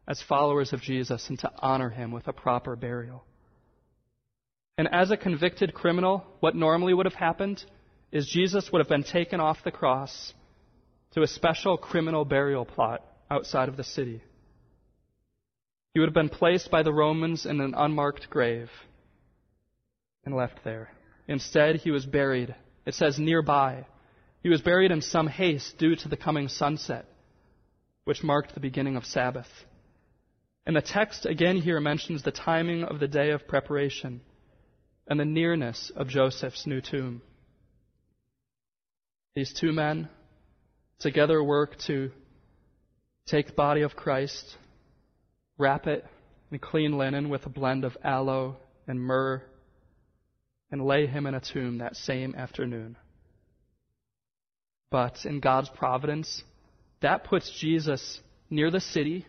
[0.08, 3.22] as followers of Jesus and to honor him with a proper burial.
[4.76, 7.62] And as a convicted criminal, what normally would have happened
[8.10, 10.34] is Jesus would have been taken off the cross
[11.14, 14.20] to a special criminal burial plot outside of the city.
[15.92, 18.68] He would have been placed by the Romans in an unmarked grave
[20.24, 20.90] and left there.
[21.28, 22.54] Instead, he was buried.
[22.84, 23.86] It says nearby.
[24.42, 27.06] He was buried in some haste due to the coming sunset,
[28.04, 29.48] which marked the beginning of Sabbath.
[30.66, 34.20] And the text again here mentions the timing of the day of preparation
[35.06, 37.22] and the nearness of Joseph's new tomb.
[39.36, 40.08] These two men
[41.04, 42.10] together work to
[43.26, 44.56] take the body of Christ,
[45.58, 46.02] wrap it
[46.50, 48.56] in clean linen with a blend of aloe
[48.88, 49.42] and myrrh,
[50.70, 52.96] and lay him in a tomb that same afternoon.
[54.90, 56.42] But in God's providence,
[57.02, 59.26] that puts Jesus near the city.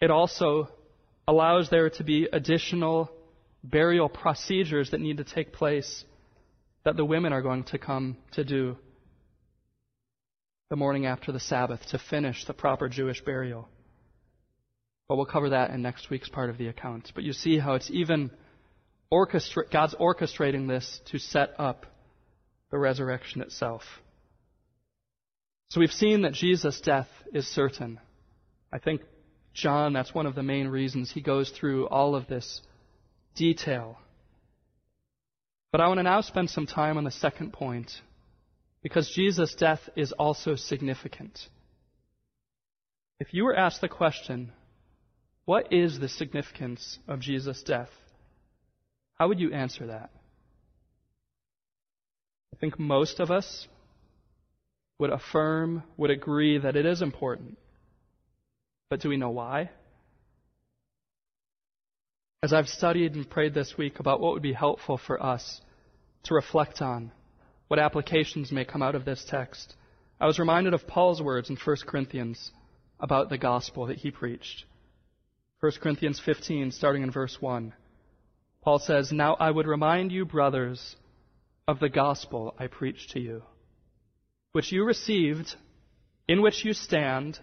[0.00, 0.68] It also
[1.26, 3.10] allows there to be additional
[3.64, 6.04] burial procedures that need to take place
[6.84, 8.76] that the women are going to come to do
[10.70, 13.68] the morning after the Sabbath to finish the proper Jewish burial.
[15.08, 17.10] But we'll cover that in next week's part of the account.
[17.12, 18.30] But you see how it's even
[19.10, 21.86] orchestra- God's orchestrating this to set up
[22.70, 23.82] the resurrection itself.
[25.70, 27.98] So we've seen that Jesus' death is certain.
[28.72, 29.02] I think
[29.52, 32.60] John, that's one of the main reasons he goes through all of this
[33.34, 33.98] detail.
[35.72, 37.90] But I want to now spend some time on the second point,
[38.82, 41.38] because Jesus' death is also significant.
[43.18, 44.52] If you were asked the question,
[45.44, 47.90] what is the significance of Jesus' death?
[49.14, 50.10] How would you answer that?
[52.54, 53.68] I think most of us
[54.98, 57.58] would affirm, would agree that it is important.
[58.88, 59.70] But do we know why?
[62.42, 65.60] As I've studied and prayed this week about what would be helpful for us
[66.24, 67.12] to reflect on,
[67.70, 69.76] what applications may come out of this text,
[70.20, 72.50] I was reminded of Paul's words in 1 Corinthians
[72.98, 74.64] about the gospel that he preached.
[75.60, 77.72] 1 Corinthians 15, starting in verse 1.
[78.60, 80.96] Paul says, Now I would remind you, brothers,
[81.68, 83.44] of the gospel I preached to you,
[84.50, 85.54] which you received,
[86.26, 87.38] in which you stand,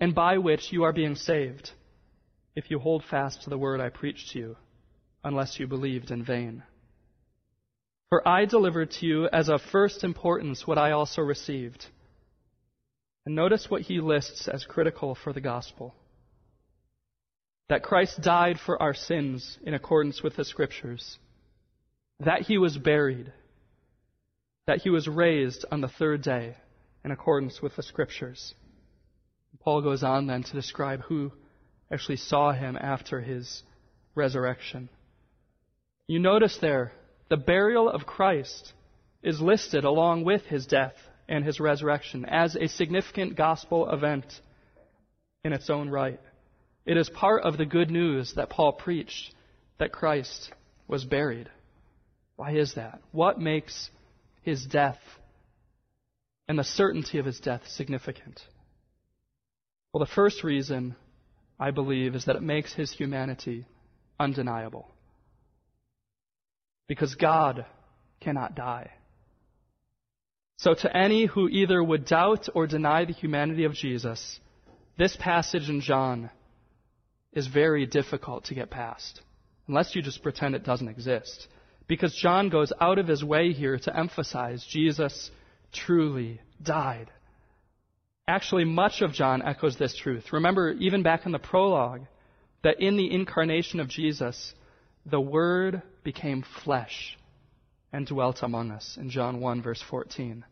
[0.00, 1.72] and by which you are being saved
[2.56, 4.56] if you hold fast to the word I preached to you,
[5.22, 6.62] unless you believed in vain.
[8.10, 11.84] For I delivered to you as of first importance what I also received.
[13.26, 15.94] And notice what he lists as critical for the gospel
[17.68, 21.18] that Christ died for our sins in accordance with the Scriptures,
[22.20, 23.30] that he was buried,
[24.66, 26.56] that he was raised on the third day
[27.04, 28.54] in accordance with the Scriptures.
[29.60, 31.30] Paul goes on then to describe who
[31.92, 33.62] actually saw him after his
[34.14, 34.88] resurrection.
[36.06, 36.92] You notice there,
[37.28, 38.72] the burial of Christ
[39.22, 40.94] is listed along with his death
[41.28, 44.26] and his resurrection as a significant gospel event
[45.44, 46.20] in its own right.
[46.86, 49.34] It is part of the good news that Paul preached
[49.78, 50.50] that Christ
[50.86, 51.50] was buried.
[52.36, 53.00] Why is that?
[53.12, 53.90] What makes
[54.42, 54.98] his death
[56.48, 58.40] and the certainty of his death significant?
[59.92, 60.96] Well, the first reason
[61.58, 63.66] I believe, is that it makes his humanity
[64.20, 64.88] undeniable.
[66.88, 67.64] Because God
[68.20, 68.90] cannot die.
[70.56, 74.40] So, to any who either would doubt or deny the humanity of Jesus,
[74.96, 76.30] this passage in John
[77.32, 79.20] is very difficult to get past,
[79.68, 81.46] unless you just pretend it doesn't exist.
[81.86, 85.30] Because John goes out of his way here to emphasize Jesus
[85.72, 87.10] truly died.
[88.26, 90.32] Actually, much of John echoes this truth.
[90.32, 92.02] Remember, even back in the prologue,
[92.62, 94.52] that in the incarnation of Jesus,
[95.10, 97.16] the Word became flesh
[97.92, 100.44] and dwelt among us in John 1, verse 14.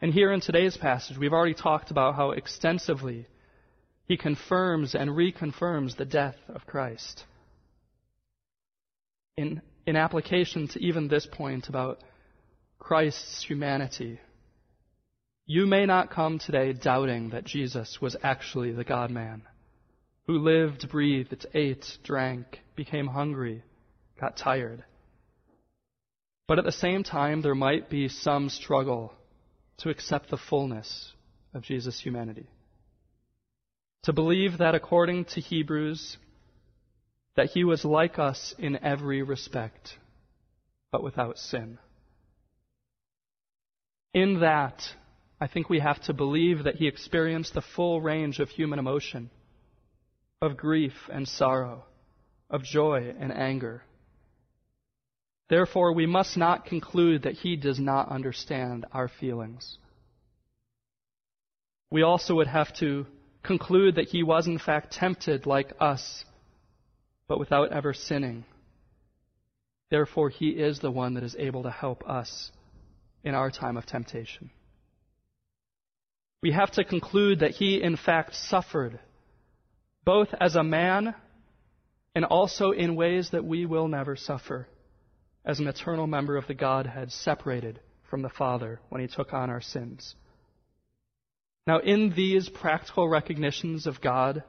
[0.00, 3.26] And here in today's passage, we've already talked about how extensively
[4.06, 7.24] he confirms and reconfirms the death of Christ.
[9.36, 12.00] In, in application to even this point about
[12.78, 14.20] Christ's humanity,
[15.46, 19.42] you may not come today doubting that Jesus was actually the God man.
[20.28, 23.62] who lived, breathed, ate, drank, became hungry,
[24.20, 24.84] got tired.
[26.46, 29.12] But at the same time, there might be some struggle
[29.78, 31.12] to accept the fullness
[31.54, 32.48] of Jesus' humanity.
[34.04, 36.16] To believe that according to Hebrews,
[37.36, 39.96] that he was like us in every respect,
[40.90, 41.78] but without sin.
[44.14, 44.82] In that,
[45.40, 49.30] I think we have to believe that he experienced the full range of human emotion
[50.40, 51.84] of grief and sorrow,
[52.48, 53.82] of joy and anger.
[55.48, 59.78] Therefore, we must not conclude that he does not understand our feelings.
[61.90, 63.06] We also would have to
[63.42, 66.24] conclude that he was in fact tempted like us,
[67.28, 68.44] but without ever sinning.
[69.90, 72.52] Therefore, he is the one that is able to help us
[73.24, 74.50] in our time of temptation.
[76.42, 79.00] We have to conclude that he in fact suffered
[80.04, 81.14] both as a man
[82.14, 84.68] and also in ways that we will never suffer
[85.48, 87.80] as an eternal member of the Godhead separated
[88.10, 90.14] from the Father when he took on our sins.
[91.66, 94.44] Now, in these practical recognitions of God,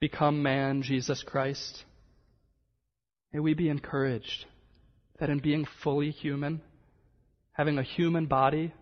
[0.00, 1.84] become man, Jesus Christ,
[3.34, 4.46] may we be encouraged
[5.20, 6.62] that in being fully human,
[7.52, 8.72] having a human body,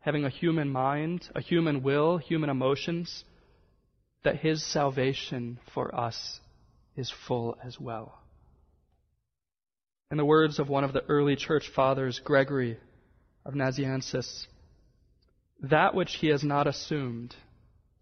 [0.00, 3.24] having a human mind, a human will, human emotions,
[4.24, 6.40] that his salvation for us
[6.96, 8.19] is full as well.
[10.10, 12.78] In the words of one of the early church fathers, Gregory
[13.44, 14.46] of Nazianzus,
[15.62, 17.34] that which he has not assumed,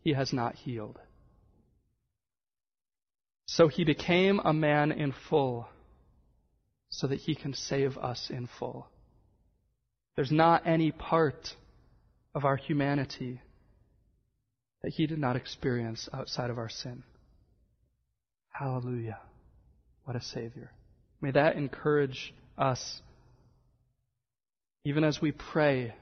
[0.01, 0.99] he has not healed.
[3.47, 5.69] So he became a man in full
[6.91, 8.89] so that he can save us in full.
[10.17, 11.55] There's not any part
[12.35, 13.41] of our humanity
[14.83, 17.03] that he did not experience outside of our sin.
[18.51, 19.19] Hallelujah.
[20.05, 20.71] What a Savior.
[21.21, 23.01] May that encourage us,
[24.85, 25.95] even as we pray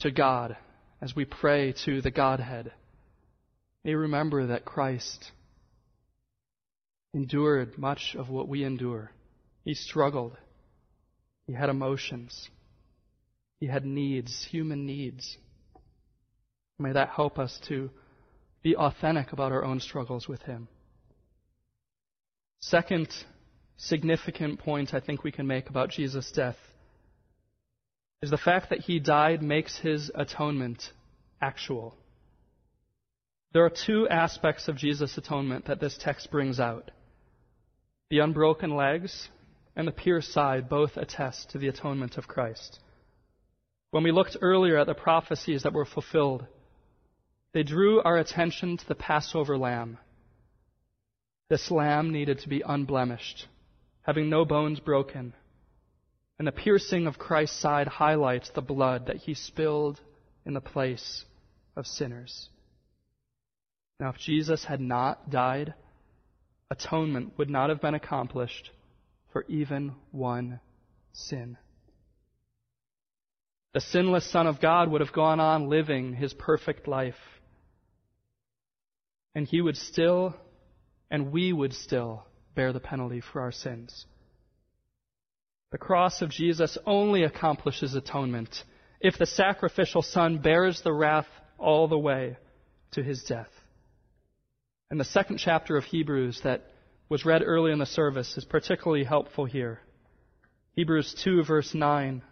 [0.00, 0.56] to God,
[1.00, 2.72] as we pray to the Godhead.
[3.84, 5.30] May remember that Christ
[7.14, 9.12] endured much of what we endure.
[9.64, 10.36] He struggled.
[11.46, 12.48] He had emotions.
[13.60, 15.36] He had needs, human needs.
[16.78, 17.90] May that help us to
[18.62, 20.68] be authentic about our own struggles with Him.
[22.60, 23.08] Second
[23.78, 26.56] significant point I think we can make about Jesus' death
[28.20, 30.92] is the fact that He died makes His atonement
[31.40, 31.94] actual.
[33.52, 36.90] There are two aspects of Jesus' atonement that this text brings out.
[38.10, 39.28] The unbroken legs
[39.76, 42.80] and the pierced side both attest to the atonement of Christ.
[43.90, 46.46] When we looked earlier at the prophecies that were fulfilled,
[47.54, 49.98] they drew our attention to the Passover lamb.
[51.48, 53.46] This lamb needed to be unblemished,
[54.08, 55.34] having no bones broken.
[56.38, 60.00] And the piercing of Christ's side highlights the blood that he spilled
[60.46, 61.26] in the place
[61.76, 62.48] of sinners.
[64.00, 65.74] Now, if Jesus had not died,
[66.70, 68.70] atonement would not have been accomplished
[69.30, 70.60] for even one
[71.12, 71.58] sin.
[73.74, 77.14] The sinless Son of God would have gone on living his perfect life
[79.34, 80.34] and he would still,
[81.10, 82.24] and we would still,
[82.58, 84.04] bear the penalty for our sins.
[85.70, 88.64] The cross of Jesus only accomplishes atonement
[89.00, 92.36] if the sacrificial Son bears the wrath all the way
[92.94, 93.50] to his death.
[94.90, 96.64] And the second chapter of Hebrews that
[97.08, 99.78] was read early in the service is particularly helpful here.
[100.72, 102.22] Hebrews 2, verse 9.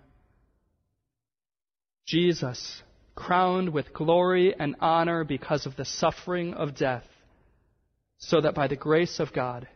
[2.05, 2.83] Jesus,
[3.15, 7.07] crowned with glory and honor because of the suffering of death,
[8.19, 9.69] so that by the grace of God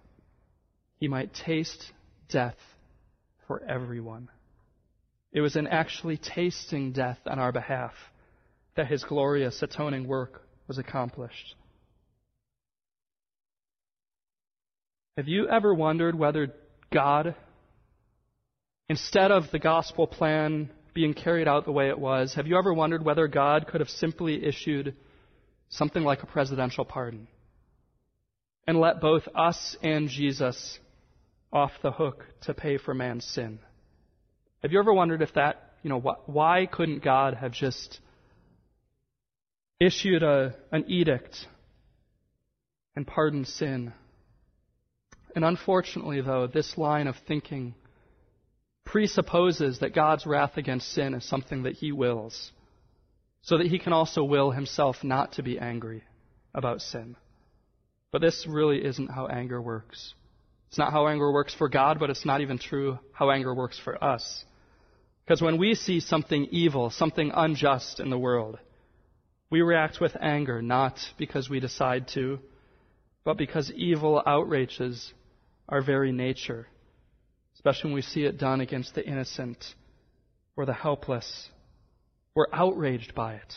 [1.01, 1.93] he might taste
[2.29, 2.57] death
[3.47, 4.29] for everyone.
[5.33, 7.93] It was in actually tasting death on our behalf
[8.77, 11.57] that his glorious atoning work was accomplished.
[15.17, 16.55] Have you ever wondered whether
[16.93, 17.35] God,
[18.89, 22.75] instead of the gospel plan being carried out the way it was, have you ever
[22.75, 24.95] wondered whether God could have simply issued
[25.71, 27.27] something like a presidential pardon
[28.67, 30.79] and let both us and Jesus
[31.53, 33.59] off the hook to pay for man's sin?
[34.63, 38.01] Have you ever wondered if that, you know, why couldn't God have just
[39.81, 41.47] issued a, an edict
[42.95, 43.93] and pardoned sin?
[45.35, 47.75] And unfortunately, though, this line of thinking
[48.85, 52.51] presupposes that God's wrath against sin is something that he wills,
[53.43, 56.03] so that he can also will himself not to be angry
[56.55, 57.17] about sin.
[58.13, 60.15] But this really isn't how anger works.
[60.71, 63.77] It's not how anger works for God, but it's not even true how anger works
[63.83, 64.45] for us.
[65.25, 68.57] Because when we see something evil, something unjust in the world,
[69.51, 72.39] we react with anger not because we decide to,
[73.25, 75.13] but because evil outrages
[75.69, 76.69] our very nature,
[77.57, 79.75] especially when we see it done against the innocent
[80.57, 81.49] or the helpless.
[82.37, 83.55] We're outraged by it.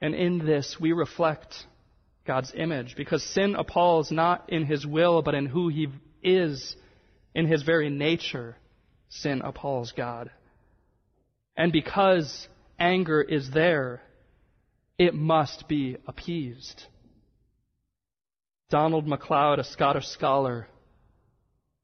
[0.00, 1.54] And in this, we reflect
[2.26, 5.88] God's image because sin appalls not in his will, but in who he
[6.22, 6.76] is,
[7.34, 8.56] in his very nature.
[9.08, 10.30] Sin appalls God.
[11.56, 12.48] And because
[12.78, 14.02] anger is there,
[14.98, 16.84] it must be appeased.
[18.70, 20.66] Donald MacLeod, a Scottish scholar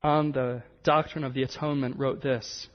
[0.02, 2.68] on the doctrine of the atonement, wrote this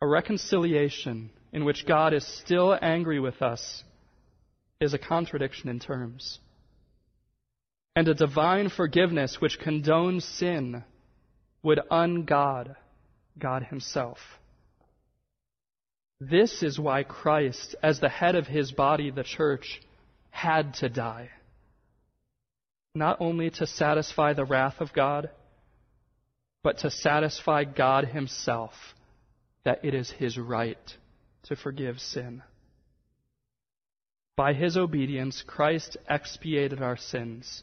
[0.00, 3.84] A reconciliation in which God is still angry with us
[4.82, 6.38] is a contradiction in terms.
[7.94, 10.84] And a divine forgiveness which condones sin
[11.62, 12.76] would ungod
[13.38, 14.18] God Himself.
[16.20, 19.80] This is why Christ, as the head of His body, the church,
[20.30, 21.30] had to die
[22.94, 25.30] not only to satisfy the wrath of God,
[26.62, 28.72] but to satisfy God Himself
[29.64, 30.96] that it is His right
[31.44, 32.42] to forgive sin.
[34.42, 37.62] By His obedience, Christ expiated our sins,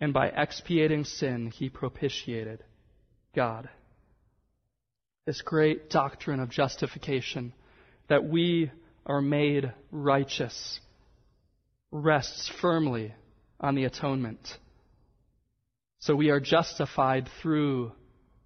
[0.00, 2.64] and by expiating sin, He propitiated
[3.36, 3.68] God.
[5.26, 7.52] This great doctrine of justification,
[8.08, 8.70] that we
[9.04, 10.80] are made righteous,
[11.90, 13.12] rests firmly
[13.60, 14.40] on the atonement.
[15.98, 17.92] So we are justified through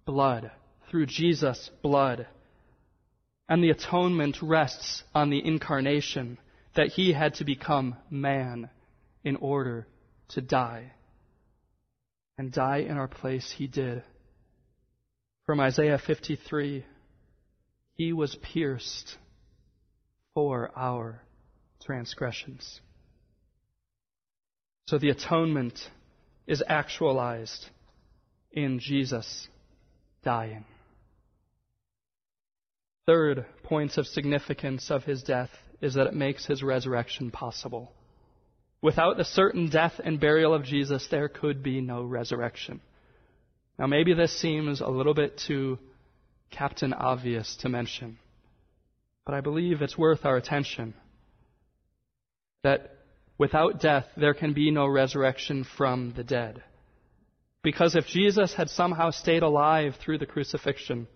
[0.03, 0.51] blood,
[0.91, 2.27] through Jesus' blood.
[3.47, 6.37] And the atonement rests on the incarnation,
[6.79, 8.69] that he had to become man
[9.25, 9.85] in order
[10.29, 10.93] to die.
[12.37, 14.01] And die in our place he did.
[15.45, 16.85] From Isaiah 53,
[17.95, 19.17] he was pierced
[20.33, 21.21] for our
[21.83, 22.79] transgressions.
[24.87, 25.77] So the atonement
[26.47, 27.65] is actualized
[28.53, 29.49] in Jesus
[30.23, 30.63] dying.
[33.05, 35.49] Third point of significance of his death
[35.81, 37.91] is that it makes his resurrection possible.
[38.81, 42.81] Without the certain death and burial of Jesus, there could be no resurrection.
[43.77, 45.79] Now, maybe this seems a little bit too
[46.51, 48.17] Captain Obvious to mention,
[49.25, 50.93] but I believe it's worth our attention.
[52.63, 52.99] That
[53.39, 56.61] Without death, there can be no resurrection from the dead.
[57.63, 61.07] Because if Jesus had somehow stayed alive through the crucifixion,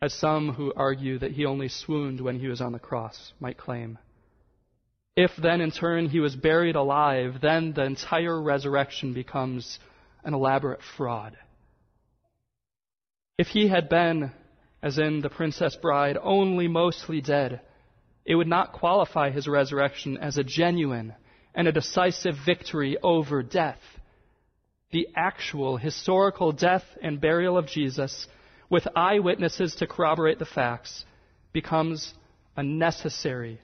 [0.00, 3.58] as some who argue that he only swooned when he was on the cross might
[3.58, 3.98] claim,
[5.18, 9.80] if then in turn he was buried alive, then the entire resurrection becomes
[10.22, 11.36] an elaborate fraud.
[13.36, 14.30] If he had been,
[14.80, 17.62] as in the Princess Bride, only mostly dead,
[18.24, 21.14] it would not qualify his resurrection as a genuine
[21.52, 23.80] and a decisive victory over death.
[24.92, 28.28] The actual historical death and burial of Jesus,
[28.70, 31.04] with eyewitnesses to corroborate the facts,
[31.52, 32.14] becomes
[32.56, 33.60] a necessary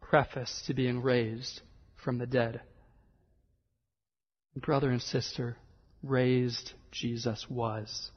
[0.00, 1.60] preface to being raised
[1.96, 2.60] from the dead.
[4.56, 5.56] Brother and sister,
[6.02, 8.10] raised Jesus was.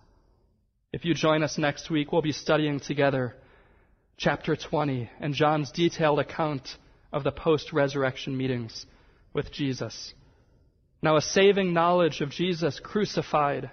[0.94, 3.36] If you join us next week, we'll be studying together
[4.18, 6.68] chapter 20 and John's detailed account
[7.12, 8.86] of the post resurrection meetings
[9.34, 10.14] with Jesus.
[11.02, 13.72] Now, a saving knowledge of Jesus crucified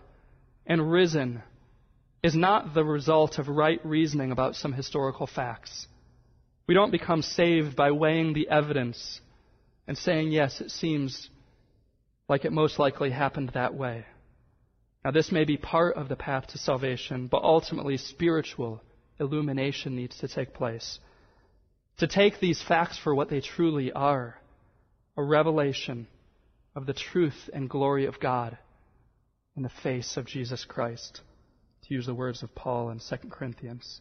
[0.67, 1.43] and risen
[2.27, 5.87] is not the result of right reasoning about some historical facts.
[6.67, 9.21] We don't become saved by weighing the evidence
[9.87, 11.31] and saying, yes, it seems
[12.29, 14.07] like it most likely happened that way.
[15.05, 18.83] Now, this may be part of the path to salvation, but ultimately, spiritual
[19.21, 20.99] illumination needs to take place.
[21.99, 24.37] To take these facts for what they truly are
[25.17, 26.09] a revelation
[26.75, 28.59] of the truth and glory of God
[29.57, 31.21] in the face of Jesus Christ,
[31.87, 34.01] to use the words of Paul in 2 Corinthians.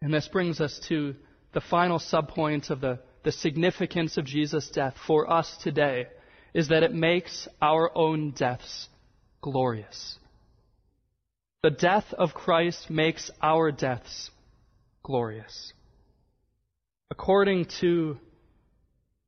[0.00, 1.14] And this brings us to
[1.52, 6.06] the final subpoint of the, the significance of Jesus' death for us today
[6.54, 8.88] is that it makes our own deaths
[9.40, 10.18] glorious.
[11.62, 14.30] The death of Christ makes our deaths
[15.02, 15.72] glorious.
[17.10, 18.18] According to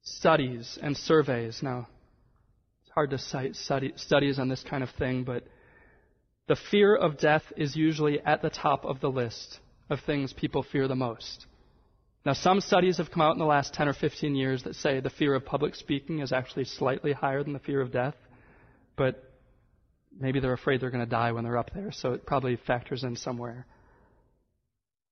[0.02, 1.62] studies and surveys.
[1.62, 1.88] Now,
[2.82, 5.44] it's hard to cite study, studies on this kind of thing, but
[6.50, 10.64] the fear of death is usually at the top of the list of things people
[10.64, 11.46] fear the most.
[12.26, 14.98] Now, some studies have come out in the last 10 or 15 years that say
[14.98, 18.16] the fear of public speaking is actually slightly higher than the fear of death,
[18.96, 19.32] but
[20.18, 23.04] maybe they're afraid they're going to die when they're up there, so it probably factors
[23.04, 23.64] in somewhere.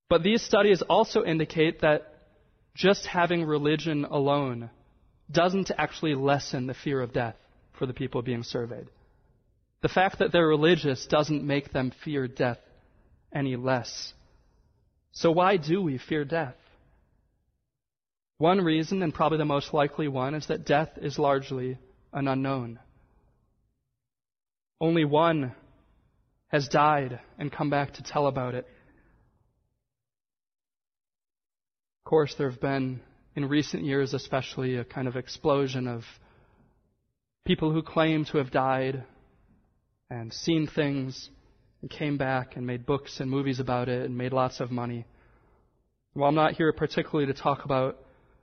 [0.08, 2.14] But these studies also indicate that
[2.74, 4.70] just having religion alone
[5.30, 7.36] doesn't actually lessen the fear of death
[7.78, 8.88] for the people being surveyed.
[9.80, 12.58] The fact that they're religious doesn't make them fear death
[13.32, 14.12] any less.
[15.12, 16.56] So why do we fear death?
[18.38, 21.78] One reason, and probably the most likely one, is that death is largely
[22.12, 22.78] an unknown.
[24.80, 25.54] Only one
[26.48, 28.66] has died and come back to tell about it.
[32.04, 33.00] Of course, there have been,
[33.36, 36.04] in recent years especially, a kind of explosion of
[37.44, 39.04] people who claim to have died
[40.10, 41.30] and seen things
[41.80, 45.06] and came back and made books and movies about it and made lots of money.
[46.14, 47.98] While I'm not here particularly to talk about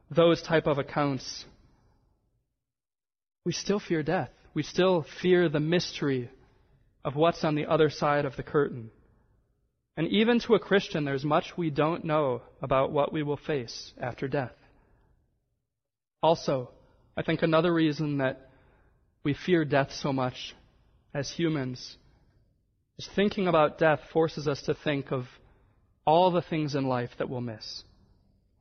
[0.10, 1.46] those type of accounts,
[3.44, 4.30] we still fear death.
[4.54, 6.30] We still fear the mystery
[7.04, 8.90] of what's on the other side of the curtain.
[9.98, 13.94] And even to a Christian, there's much we don't know about what we will face
[14.00, 14.54] after death.
[16.22, 16.70] Also,
[17.16, 18.50] I think another reason that
[19.24, 20.56] we fear death so much
[21.16, 21.98] as humans
[23.00, 25.26] is thinking about death forces us to think of
[26.06, 27.84] all the things in life that we'll miss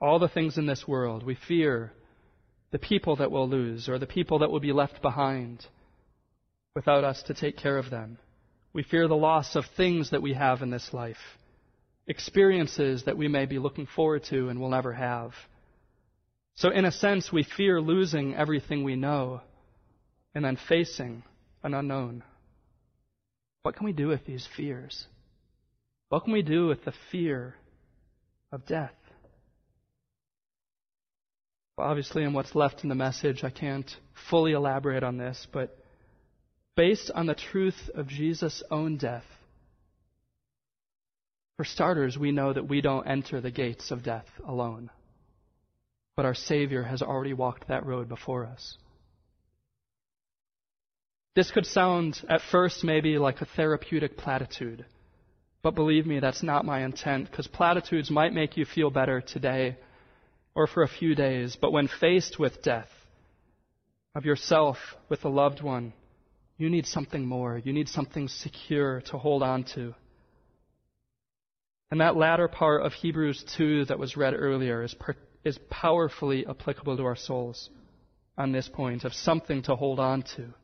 [0.05, 1.25] all the things in this world.
[1.25, 1.93] We fear
[2.73, 5.65] the people that we'll lose or the people that will be left behind
[6.75, 8.19] without us to take care of them.
[8.75, 11.39] We fear the loss of things that we have in this life,
[12.07, 15.33] experiences that we may be looking forward to and will never have.
[16.57, 19.41] So, in a sense, we fear losing everything we know
[20.35, 21.23] and then facing
[21.63, 22.25] an unknown.
[23.65, 25.07] What can we do with these fears?
[26.11, 27.55] What can we do with the fear
[28.53, 28.93] of death?
[31.77, 33.91] Well, obviously, in what's left in the message, I can't
[34.29, 35.79] fully elaborate on this, but
[36.77, 39.25] based on the truth of Jesus' own death,
[41.57, 44.91] for starters, we know that we don't enter the gates of death alone,
[46.17, 48.77] but our Savior has already walked that road before us.
[51.35, 54.85] This could sound at first maybe like a therapeutic platitude,
[55.63, 59.77] but believe me, that's not my intent, because platitudes might make you feel better today
[60.55, 62.89] or for a few days, but when faced with death
[64.15, 64.79] of yourself,
[65.09, 65.93] with a loved one,
[66.57, 67.59] you need something more.
[67.59, 69.95] You need something secure to hold on to.
[71.91, 76.47] And that latter part of Hebrews 2 that was read earlier is, per, is powerfully
[76.47, 77.71] applicable to our souls
[78.39, 80.55] on this point of something to hold on to.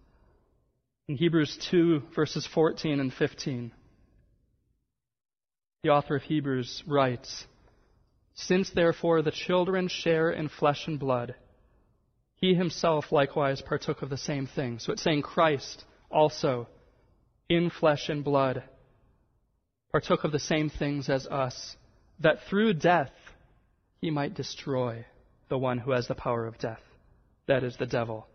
[1.11, 3.73] In Hebrews 2, verses 14 and 15,
[5.83, 7.47] the author of Hebrews writes,
[8.35, 11.35] since therefore the children share in flesh and blood,
[12.37, 14.79] he himself likewise partook of the same thing.
[14.79, 16.69] So it's saying Christ also,
[17.49, 18.63] in flesh and blood,
[19.91, 21.77] partook of the same things as us,
[22.21, 23.11] that through death
[24.01, 25.05] he might destroy
[25.49, 26.83] the one who has the power of death.
[27.49, 28.29] That is the devil.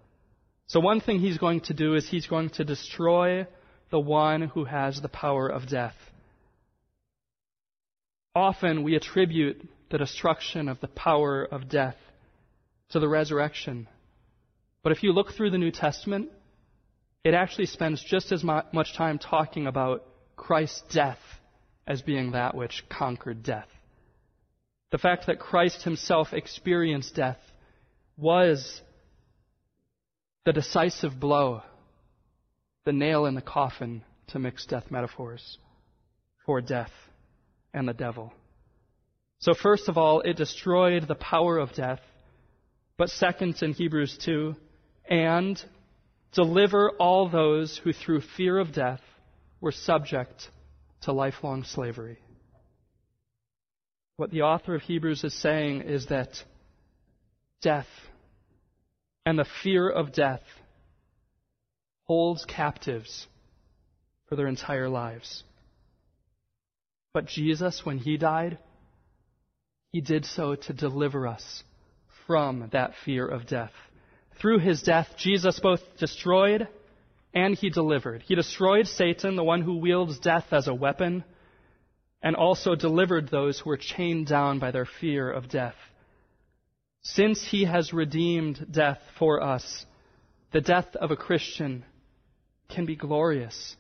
[0.68, 3.47] So one thing he's going to do is he's going to destroy
[3.91, 5.95] the one who has the power of death.
[8.34, 11.95] Often we attribute the destruction of the power of death
[12.89, 13.88] to the resurrection.
[14.84, 16.30] But if you look through the New Testament,
[17.24, 20.03] it actually spends just as much time talking about
[20.36, 21.20] Christ's death
[21.88, 23.70] as being that which conquered death.
[24.91, 27.39] The fact that Christ himself experienced death
[28.18, 28.82] was
[30.45, 31.61] the decisive blow,
[32.85, 35.57] the nail in the coffin, to mix death metaphors,
[36.45, 36.91] for death
[37.73, 38.31] and the devil.
[39.39, 41.99] So, first of all, it destroyed the power of death.
[42.97, 44.55] But second, in Hebrews 2,
[45.09, 45.61] and
[46.33, 49.01] deliver all those who through fear of death
[49.61, 50.49] were subject
[51.01, 52.17] to lifelong slavery.
[54.17, 56.41] What the author of Hebrews is saying is that
[57.61, 57.87] death
[59.26, 60.43] and the fear of death
[62.03, 63.28] holds captives
[64.28, 65.43] for their entire lives.
[67.13, 68.59] But Jesus, when he died,
[69.91, 71.63] he did so to deliver us
[72.28, 73.71] from that fear of death.
[74.39, 76.67] Through his death, Jesus both destroyed
[77.34, 78.23] and he delivered.
[78.23, 81.23] He destroyed Satan, the one who wields death as a weapon,
[82.21, 85.76] and also delivered those who were chained down by their fear of death.
[87.10, 89.86] Since he has redeemed death for us,
[90.51, 91.86] the death of a Christian
[92.68, 93.76] can be glorious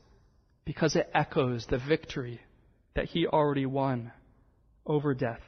[0.63, 2.39] because it echoes the victory
[2.93, 4.11] that he already won
[4.85, 5.41] over death.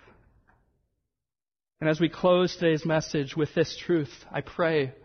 [1.80, 4.96] And as we close today's message with this truth, I pray,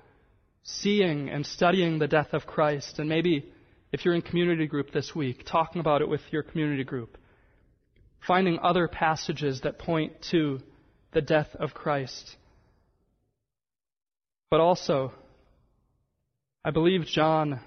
[0.63, 3.53] seeing and studying the death of Christ, and maybe
[3.93, 7.19] if you're in community group this week, talking about it with your community group,
[8.27, 10.61] finding other passages that point to
[11.13, 12.37] the death of Christ.
[14.53, 15.15] But also,
[16.63, 17.59] I believe John,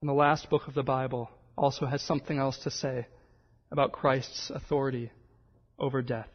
[0.00, 1.28] in the last book of the Bible,
[1.58, 3.08] also has something else to say
[3.72, 5.10] about Christ's authority
[5.76, 6.30] over death.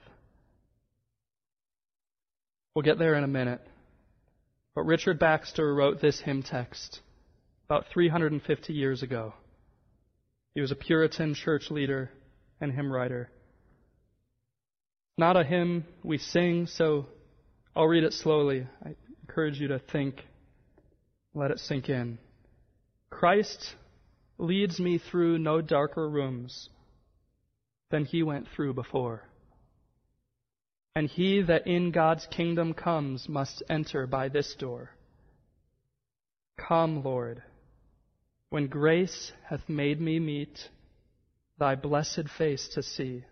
[2.76, 3.62] We'll get there in a minute.
[4.76, 7.00] But Richard Baxter wrote this hymn text
[7.70, 9.34] about 350 years ago.
[10.56, 12.12] He was a Puritan church leader
[12.60, 13.30] and hymn writer.
[15.18, 17.06] Not a hymn we sing, so
[17.76, 18.68] I'll read it slowly.
[18.86, 18.96] I
[19.28, 20.22] encourage you to think,
[21.34, 22.20] let it sink in.
[23.10, 23.74] Christ
[24.38, 26.70] leads me through no darker rooms
[27.90, 29.24] than he went through before.
[30.96, 34.92] And he that in God's kingdom comes must enter by this door.
[36.56, 37.42] Come, Lord,
[38.52, 40.70] when grace hath made me meet
[41.58, 43.26] thy blessed face to see.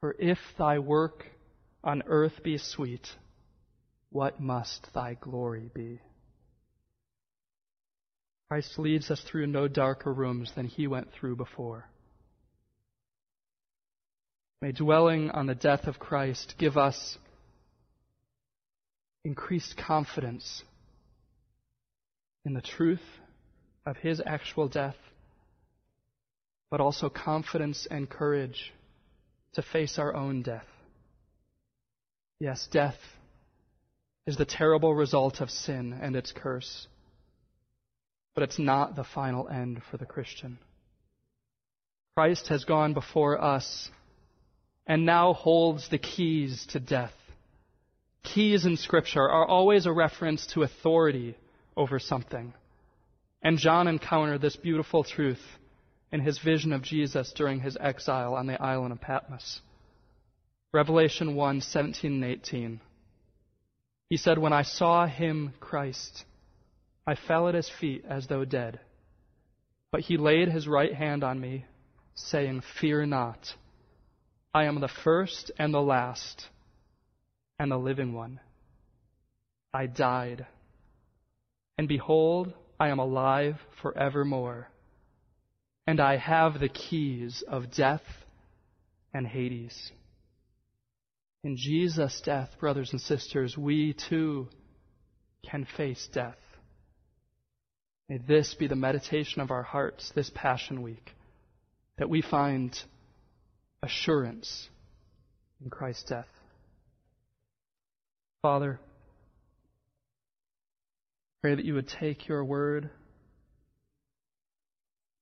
[0.00, 1.26] For if thy work
[1.82, 3.06] on earth be sweet,
[4.12, 6.00] what must thy glory be?
[8.48, 11.88] Christ leads us through no darker rooms than he went through before.
[14.60, 17.16] May dwelling on the death of Christ give us
[19.24, 20.62] increased confidence
[22.44, 23.00] in the truth
[23.86, 24.96] of his actual death,
[26.70, 28.72] but also confidence and courage
[29.54, 30.66] to face our own death.
[32.38, 32.98] Yes, death
[34.26, 36.86] is the terrible result of sin and its curse,
[38.34, 40.58] but it's not the final end for the Christian.
[42.16, 43.90] Christ has gone before us
[44.86, 47.14] and now holds the keys to death.
[48.22, 51.36] Keys in Scripture are always a reference to authority
[51.76, 52.52] over something.
[53.42, 55.42] And John encountered this beautiful truth
[56.12, 59.60] in his vision of Jesus during his exile on the island of Patmos.
[60.72, 62.80] Revelation 1 17 and 18.
[64.12, 66.26] He said, When I saw him, Christ,
[67.06, 68.78] I fell at his feet as though dead.
[69.90, 71.64] But he laid his right hand on me,
[72.14, 73.54] saying, Fear not.
[74.52, 76.46] I am the first and the last
[77.58, 78.40] and the living one.
[79.72, 80.46] I died.
[81.78, 84.68] And behold, I am alive forevermore.
[85.86, 88.04] And I have the keys of death
[89.14, 89.90] and Hades.
[91.44, 94.48] In Jesus' death, brothers and sisters, we too
[95.48, 96.36] can face death.
[98.08, 101.10] May this be the meditation of our hearts this Passion Week,
[101.98, 102.78] that we find
[103.82, 104.68] assurance
[105.62, 106.28] in Christ's death.
[108.42, 108.78] Father,
[111.42, 112.90] pray that you would take your word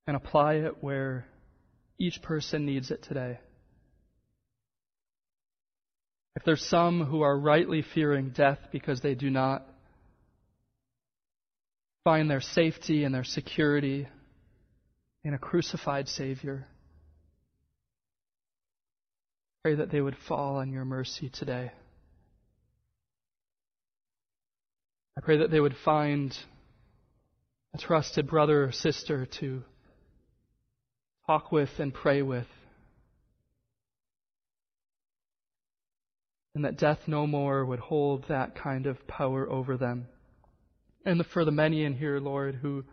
[0.05, 1.25] and apply it where
[1.99, 3.39] each person needs it today.
[6.35, 9.65] If there's some who are rightly fearing death because they do not
[12.03, 14.07] find their safety and their security
[15.23, 16.67] in a crucified Savior,
[19.63, 21.71] Pray that they would fall on your mercy today.
[25.15, 26.35] I pray that they would find
[27.75, 29.61] a trusted brother or sister to
[31.27, 32.47] talk with and pray with.
[36.53, 40.07] And that death no more would hold that kind of power over them.
[41.05, 42.83] And for the many in here, Lord, who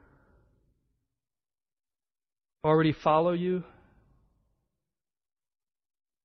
[2.65, 3.65] already follow you,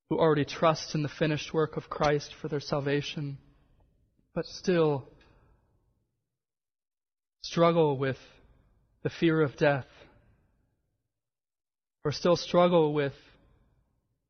[0.09, 3.37] who already trust in the finished work of Christ for their salvation,
[4.35, 5.07] but still
[7.41, 8.17] struggle with
[9.01, 9.87] the fear of death,
[12.05, 13.13] or still struggle with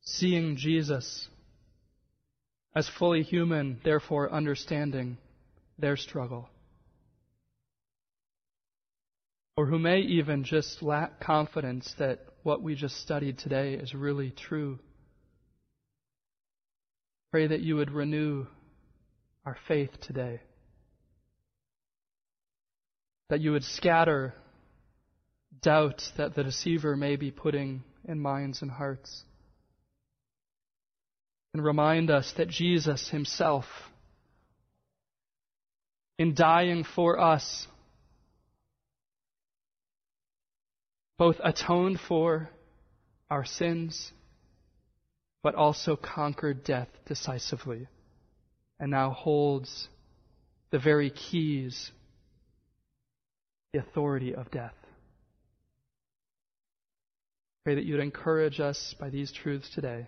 [0.02, 1.28] seeing Jesus
[2.76, 5.18] as fully human, therefore understanding
[5.78, 6.50] their struggle.
[9.56, 14.32] Or who may even just lack confidence that what we just studied today is really
[14.32, 14.80] true.
[17.32, 18.46] Pray that you would renew
[19.46, 20.42] our faith today.
[23.30, 24.34] That you would scatter
[25.62, 29.24] doubt that the deceiver may be putting in minds and hearts.
[31.54, 33.66] And remind us that Jesus himself,
[36.18, 37.68] in dying for us,
[41.18, 42.50] both atoned for
[43.30, 44.12] our sins
[45.44, 47.88] but also conquered death decisively,
[48.80, 49.90] and now holds
[50.72, 51.92] the very keys,
[53.74, 54.74] the authority of death.
[57.66, 60.08] Pray that you'd encourage us by these truths today.